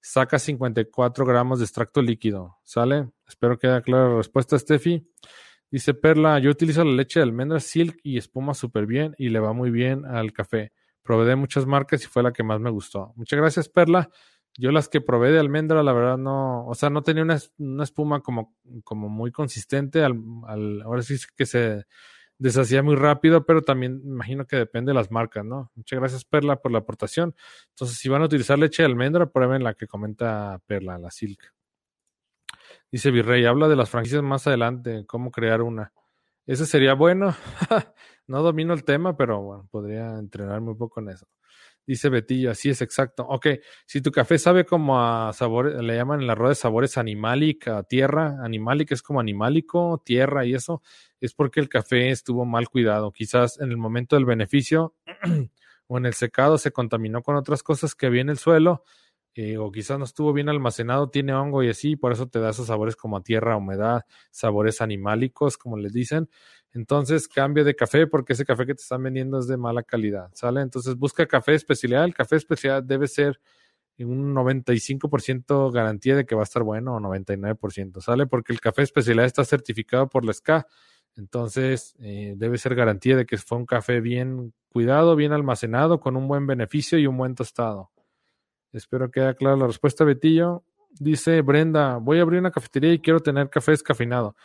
[0.01, 3.09] saca 54 gramos de extracto líquido, ¿sale?
[3.27, 5.07] Espero que haya clara la respuesta, Steffi.
[5.69, 9.39] Dice Perla, yo utilizo la leche de almendra Silk y espuma súper bien y le
[9.39, 10.73] va muy bien al café.
[11.01, 13.13] Probé de muchas marcas y fue la que más me gustó.
[13.15, 14.09] Muchas gracias, Perla.
[14.57, 17.83] Yo las que probé de almendra, la verdad no, o sea, no tenía una, una
[17.83, 20.03] espuma como, como muy consistente.
[20.03, 21.85] Al, al, ahora sí que se
[22.41, 25.71] deshacía muy rápido, pero también imagino que depende de las marcas, ¿no?
[25.75, 27.35] Muchas gracias, Perla, por la aportación.
[27.69, 31.53] Entonces, si van a utilizar leche de almendra, prueben la que comenta Perla, la Silk.
[32.91, 35.93] Dice Virrey, habla de las franquicias más adelante, cómo crear una.
[36.47, 37.35] Ese sería bueno.
[38.27, 41.27] no domino el tema, pero bueno, podría entrenarme un poco en eso.
[41.87, 43.25] Dice Betillo, así es exacto.
[43.27, 43.47] Ok,
[43.85, 47.67] si tu café sabe como a sabor, le llaman en la rueda de sabores animalic,
[47.67, 50.81] a tierra, animalic es como animálico, tierra y eso,
[51.19, 53.11] es porque el café estuvo mal cuidado.
[53.11, 54.95] Quizás en el momento del beneficio
[55.87, 58.83] o en el secado se contaminó con otras cosas que había en el suelo
[59.35, 62.49] eh, o quizás no estuvo bien almacenado, tiene hongo y así, por eso te da
[62.49, 66.29] esos sabores como a tierra, humedad, sabores animálicos, como les dicen.
[66.73, 70.29] Entonces, cambia de café porque ese café que te están vendiendo es de mala calidad,
[70.33, 70.61] ¿sale?
[70.61, 72.05] Entonces, busca café especial.
[72.05, 73.39] El café especial debe ser
[73.99, 78.27] un 95% garantía de que va a estar bueno o 99%, ¿sale?
[78.27, 80.67] Porque el café especialidad está certificado por la SCA,
[81.15, 86.15] entonces eh, debe ser garantía de que fue un café bien cuidado, bien almacenado, con
[86.15, 87.91] un buen beneficio y un buen tostado.
[88.73, 90.63] Espero que haya clara la respuesta, Betillo.
[90.91, 94.35] Dice Brenda, voy a abrir una cafetería y quiero tener café escafinado,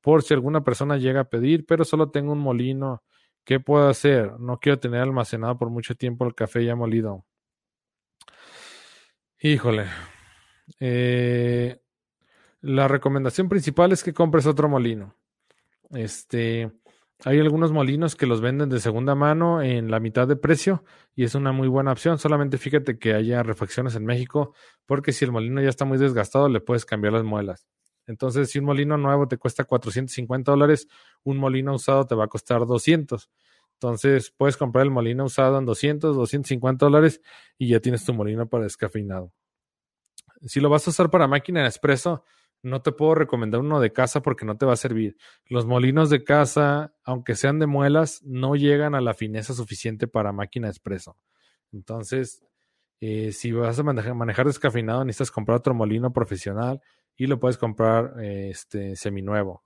[0.00, 3.02] por si alguna persona llega a pedir, pero solo tengo un molino.
[3.44, 4.38] ¿Qué puedo hacer?
[4.40, 7.24] No quiero tener almacenado por mucho tiempo el café ya molido.
[9.40, 9.86] Híjole.
[10.80, 11.80] Eh,
[12.62, 15.14] la recomendación principal es que compres otro molino.
[15.90, 16.72] Este,
[17.24, 21.24] hay algunos molinos que los venden de segunda mano en la mitad de precio y
[21.24, 22.18] es una muy buena opción.
[22.18, 24.54] Solamente fíjate que haya refacciones en México,
[24.84, 27.66] porque si el molino ya está muy desgastado, le puedes cambiar las muelas.
[28.06, 30.88] Entonces, si un molino nuevo te cuesta 450 dólares,
[31.24, 33.30] un molino usado te va a costar 200.
[33.74, 37.20] Entonces puedes comprar el molino usado en 200, 250 dólares
[37.58, 39.32] y ya tienes tu molino para descafeinado.
[40.42, 42.24] Si lo vas a usar para máquina de espresso,
[42.62, 45.16] no te puedo recomendar uno de casa porque no te va a servir.
[45.46, 50.32] Los molinos de casa, aunque sean de muelas, no llegan a la fineza suficiente para
[50.32, 51.16] máquina de espresso.
[51.72, 52.42] Entonces,
[53.00, 56.80] eh, si vas a manejar, descafeinado, necesitas comprar otro molino profesional
[57.16, 59.65] y lo puedes comprar eh, este seminuevo.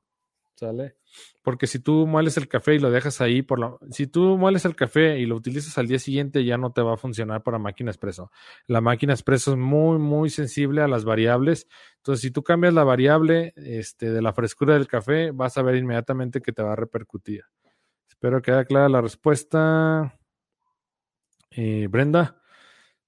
[0.61, 0.97] ¿Sale?
[1.41, 4.67] Porque si tú mueles el café y lo dejas ahí, por lo, si tú mueles
[4.67, 7.59] el café y lo utilizas al día siguiente, ya no te va a funcionar para
[7.59, 8.31] máquina expreso.
[8.67, 11.67] La máquina expreso es muy, muy sensible a las variables.
[11.97, 15.77] Entonces, si tú cambias la variable este, de la frescura del café, vas a ver
[15.77, 17.43] inmediatamente que te va a repercutir.
[18.07, 20.21] Espero que haya clara la respuesta.
[21.53, 22.39] Eh, Brenda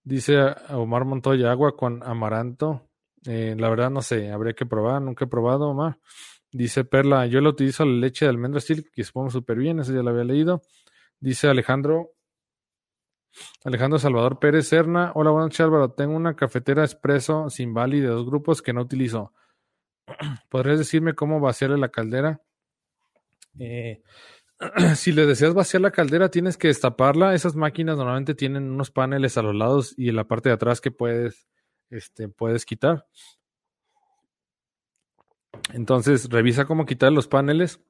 [0.02, 0.38] dice
[0.70, 2.88] Omar Montoya, agua con amaranto.
[3.26, 5.98] Eh, la verdad no sé, habría que probar, nunca he probado, Omar.
[6.52, 9.92] Dice Perla, yo lo utilizo la leche de almendra silk, que supongo súper bien, eso
[9.92, 10.62] ya lo había leído.
[11.18, 12.12] Dice Alejandro,
[13.64, 15.12] Alejandro Salvador Pérez Serna.
[15.14, 15.92] Hola, buenas noches Álvaro.
[15.92, 19.32] Tengo una cafetera expreso sin bali de dos grupos que no utilizo.
[20.50, 22.42] ¿Podrías decirme cómo vaciarle la caldera?
[23.58, 24.02] Eh,
[24.96, 27.34] si le deseas vaciar la caldera, tienes que destaparla.
[27.34, 30.80] Esas máquinas normalmente tienen unos paneles a los lados y en la parte de atrás
[30.80, 31.48] que puedes,
[31.90, 33.06] este, puedes quitar.
[35.72, 37.80] Entonces, revisa cómo quitar los paneles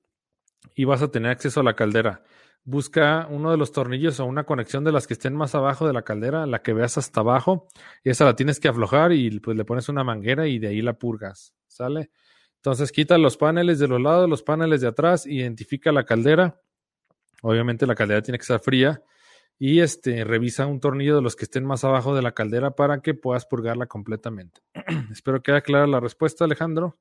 [0.74, 2.22] y vas a tener acceso a la caldera.
[2.64, 5.92] Busca uno de los tornillos o una conexión de las que estén más abajo de
[5.92, 7.66] la caldera, la que veas hasta abajo,
[8.04, 10.80] y esa la tienes que aflojar y pues le pones una manguera y de ahí
[10.80, 12.10] la purgas, ¿sale?
[12.56, 16.60] Entonces quita los paneles de los lados, los paneles de atrás, identifica la caldera.
[17.42, 19.02] Obviamente la caldera tiene que estar fría
[19.58, 23.00] y este revisa un tornillo de los que estén más abajo de la caldera para
[23.00, 24.60] que puedas purgarla completamente.
[25.10, 26.98] Espero que haya clara la respuesta, Alejandro.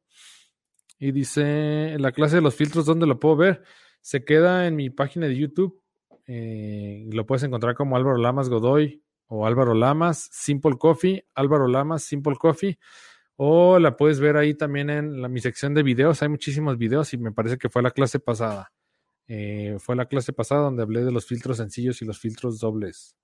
[1.04, 3.64] Y dice, la clase de los filtros, ¿dónde lo puedo ver?
[4.02, 5.82] Se queda en mi página de YouTube.
[6.28, 12.04] Eh, lo puedes encontrar como Álvaro Lamas Godoy o Álvaro Lamas Simple Coffee, Álvaro Lamas
[12.04, 12.78] Simple Coffee.
[13.36, 16.22] O la puedes ver ahí también en mi sección de videos.
[16.22, 18.72] Hay muchísimos videos y me parece que fue la clase pasada.
[19.28, 23.18] Eh, fue la clase pasada donde hablé de los filtros sencillos y los filtros dobles.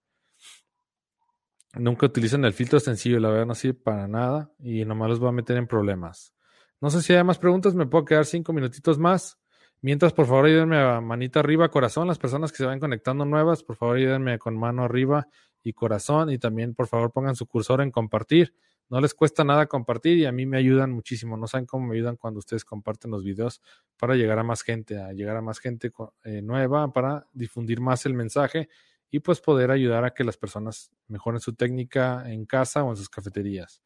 [1.76, 5.30] Nunca utilizan el filtro sencillo, la verdad no sirve para nada y nomás los voy
[5.30, 6.34] a meter en problemas.
[6.80, 9.38] No sé si hay más preguntas, me puedo quedar cinco minutitos más.
[9.82, 12.08] Mientras, por favor, ayúdenme a manita arriba, corazón.
[12.08, 15.28] Las personas que se van conectando nuevas, por favor, ayúdenme con mano arriba
[15.64, 16.30] y corazón.
[16.32, 18.54] Y también, por favor, pongan su cursor en compartir.
[18.90, 21.36] No les cuesta nada compartir y a mí me ayudan muchísimo.
[21.36, 23.62] No saben cómo me ayudan cuando ustedes comparten los videos
[23.98, 25.92] para llegar a más gente, a llegar a más gente
[26.24, 28.70] eh, nueva, para difundir más el mensaje
[29.12, 32.96] y pues poder ayudar a que las personas mejoren su técnica en casa o en
[32.96, 33.82] sus cafeterías.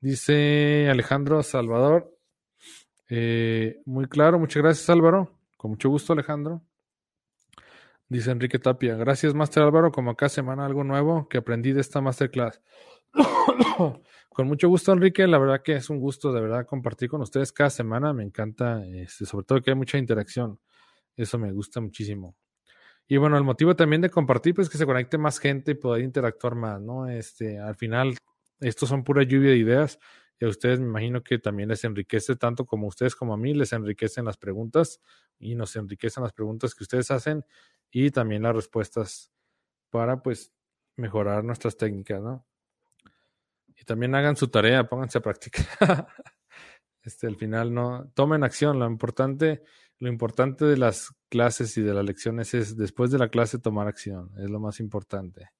[0.00, 2.14] Dice Alejandro Salvador.
[3.08, 5.30] Eh, muy claro, muchas gracias Álvaro.
[5.56, 6.62] Con mucho gusto Alejandro.
[8.08, 8.94] Dice Enrique Tapia.
[8.96, 12.60] Gracias Master Álvaro, como cada semana algo nuevo que aprendí de esta masterclass.
[14.28, 17.50] con mucho gusto Enrique, la verdad que es un gusto de verdad compartir con ustedes
[17.52, 18.12] cada semana.
[18.12, 20.60] Me encanta, este, sobre todo que hay mucha interacción.
[21.16, 22.36] Eso me gusta muchísimo.
[23.08, 26.02] Y bueno, el motivo también de compartir, pues que se conecte más gente y poder
[26.02, 27.08] interactuar más, ¿no?
[27.08, 28.16] Este, al final
[28.60, 29.98] estos son pura lluvia de ideas
[30.38, 33.36] y a ustedes me imagino que también les enriquece tanto como a ustedes como a
[33.36, 35.00] mí, les enriquecen las preguntas
[35.38, 37.44] y nos enriquecen las preguntas que ustedes hacen
[37.90, 39.32] y también las respuestas
[39.90, 40.52] para pues
[40.96, 42.46] mejorar nuestras técnicas, ¿no?
[43.78, 45.66] Y también hagan su tarea, pónganse a practicar.
[47.02, 49.62] este, al final no, tomen acción, lo importante,
[49.98, 53.86] lo importante de las clases y de las lecciones es después de la clase tomar
[53.86, 55.50] acción, es lo más importante.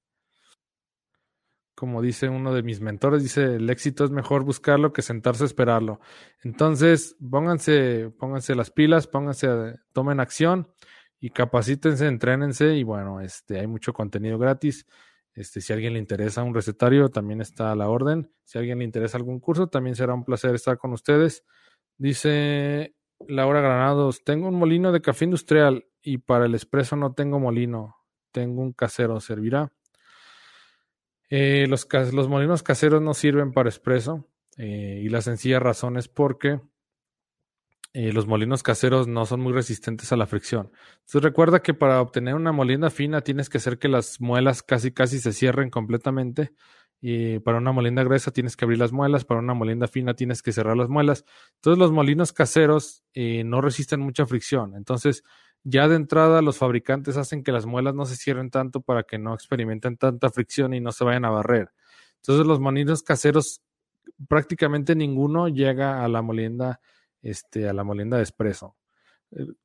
[1.77, 5.45] Como dice uno de mis mentores, dice, el éxito es mejor buscarlo que sentarse a
[5.45, 5.99] esperarlo.
[6.43, 10.71] Entonces, pónganse, pónganse las pilas, pónganse, tomen acción
[11.19, 14.87] y capacítense, entrénense y bueno, este, hay mucho contenido gratis.
[15.35, 18.31] Este, si a alguien le interesa un recetario, también está a la orden.
[18.43, 21.45] Si a alguien le interesa algún curso, también será un placer estar con ustedes.
[21.99, 22.95] Dice
[23.27, 27.97] Laura Granados, tengo un molino de café industrial y para el expreso no tengo molino,
[28.31, 29.71] tengo un casero, ¿servirá?
[31.29, 31.87] Eh, los,
[32.29, 36.59] molinos caseros no sirven para expreso eh, y la sencilla razón es porque
[37.99, 40.71] eh, los molinos caseros no son muy resistentes a la fricción.
[40.97, 44.91] Entonces recuerda que para obtener una molienda fina tienes que hacer que las muelas casi
[44.91, 46.53] casi se cierren completamente.
[47.01, 50.43] Y para una molienda gruesa tienes que abrir las muelas, para una molienda fina tienes
[50.43, 51.25] que cerrar las muelas.
[51.55, 54.75] Entonces los molinos caseros eh, no resisten mucha fricción.
[54.75, 55.23] Entonces
[55.69, 59.17] ya de entrada los fabricantes hacen que las muelas no se cierren tanto para que
[59.17, 61.71] no experimenten tanta fricción y no se vayan a barrer.
[62.15, 63.61] Entonces los molinos caseros
[64.29, 66.79] prácticamente ninguno llega a la molienda
[67.21, 68.77] este, a la molienda de espresso.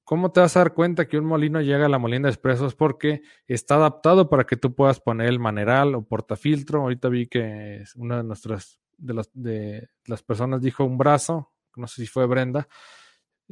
[0.03, 2.67] ¿Cómo te vas a dar cuenta que un molino llega a la molienda de espresso?
[2.67, 6.81] Es porque está adaptado para que tú puedas poner el maneral o portafiltro.
[6.81, 11.87] Ahorita vi que una de nuestras de las, de las personas dijo un brazo, no
[11.87, 12.67] sé si fue Brenda.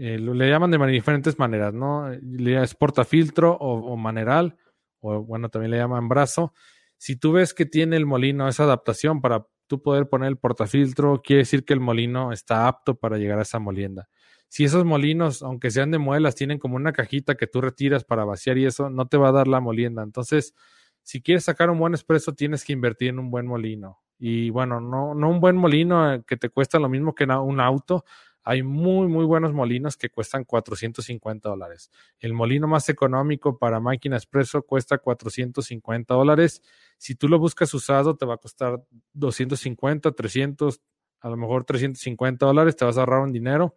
[0.02, 2.08] Eh, le llaman de diferentes maneras, ¿no?
[2.22, 4.56] Le es portafiltro o, o maneral,
[5.00, 6.54] o bueno, también le llaman brazo.
[6.96, 11.20] Si tú ves que tiene el molino esa adaptación para tú poder poner el portafiltro,
[11.22, 14.08] quiere decir que el molino está apto para llegar a esa molienda.
[14.48, 18.24] Si esos molinos, aunque sean de muelas, tienen como una cajita que tú retiras para
[18.24, 20.02] vaciar y eso, no te va a dar la molienda.
[20.02, 20.54] Entonces,
[21.02, 23.98] si quieres sacar un buen expreso, tienes que invertir en un buen molino.
[24.18, 27.60] Y bueno, no, no un buen molino eh, que te cuesta lo mismo que un
[27.60, 28.04] auto,
[28.42, 31.90] hay muy, muy buenos molinos que cuestan 450 dólares.
[32.18, 36.62] El molino más económico para máquina expreso cuesta 450 dólares.
[36.96, 38.82] Si tú lo buscas usado, te va a costar
[39.12, 40.80] 250, 300,
[41.20, 43.76] a lo mejor 350 dólares, te vas a ahorrar un dinero.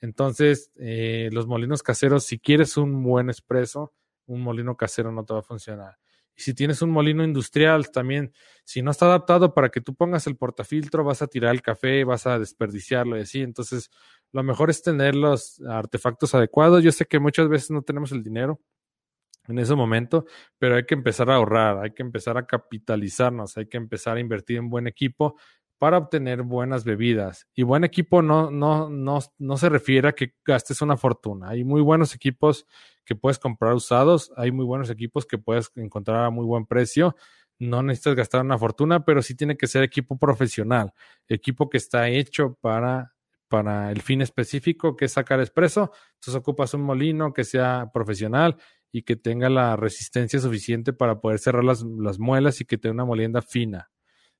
[0.00, 3.92] Entonces, eh, los molinos caseros, si quieres un buen expreso,
[4.26, 6.01] un molino casero no te va a funcionar.
[6.36, 8.32] Y si tienes un molino industrial, también,
[8.64, 12.04] si no está adaptado para que tú pongas el portafiltro, vas a tirar el café,
[12.04, 13.40] vas a desperdiciarlo y así.
[13.40, 13.90] Entonces,
[14.32, 16.82] lo mejor es tener los artefactos adecuados.
[16.82, 18.60] Yo sé que muchas veces no tenemos el dinero
[19.48, 20.24] en ese momento,
[20.58, 24.20] pero hay que empezar a ahorrar, hay que empezar a capitalizarnos, hay que empezar a
[24.20, 25.36] invertir en buen equipo
[25.78, 27.48] para obtener buenas bebidas.
[27.54, 31.48] Y buen equipo no, no, no, no se refiere a que gastes una fortuna.
[31.48, 32.66] Hay muy buenos equipos
[33.04, 37.16] que puedes comprar usados, hay muy buenos equipos que puedes encontrar a muy buen precio.
[37.58, 40.92] No necesitas gastar una fortuna, pero sí tiene que ser equipo profesional,
[41.28, 43.14] equipo que está hecho para,
[43.48, 45.92] para el fin específico que es sacar expreso.
[46.14, 48.56] Entonces ocupas un molino que sea profesional
[48.90, 52.94] y que tenga la resistencia suficiente para poder cerrar las, las muelas y que tenga
[52.94, 53.90] una molienda fina.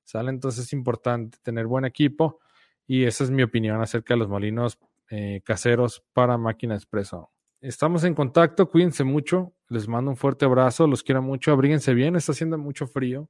[0.03, 0.29] ¿Sale?
[0.29, 2.39] Entonces es importante tener buen equipo
[2.85, 4.77] y esa es mi opinión acerca de los molinos
[5.09, 7.31] eh, caseros para máquina expreso.
[7.63, 12.17] Estamos en contacto, cuídense mucho, les mando un fuerte abrazo, los quiero mucho, abríguense bien,
[12.17, 13.29] está haciendo mucho frío,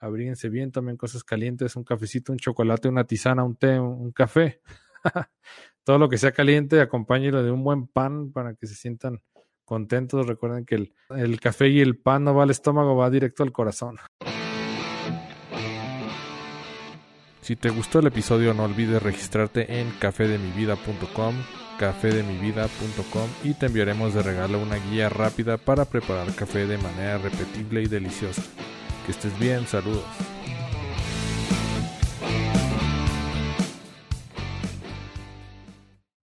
[0.00, 4.62] abríguense bien, también cosas calientes, un cafecito, un chocolate, una tisana, un té, un, café.
[5.84, 9.20] Todo lo que sea caliente, acompáñelo de un buen pan para que se sientan
[9.66, 10.26] contentos.
[10.26, 13.52] Recuerden que el, el café y el pan no va al estómago, va directo al
[13.52, 13.98] corazón.
[17.42, 21.34] Si te gustó el episodio no olvides registrarte en cafedemivida.com,
[21.78, 27.82] cafedemivida.com y te enviaremos de regalo una guía rápida para preparar café de manera repetible
[27.82, 28.42] y deliciosa.
[29.04, 30.35] Que estés bien, saludos.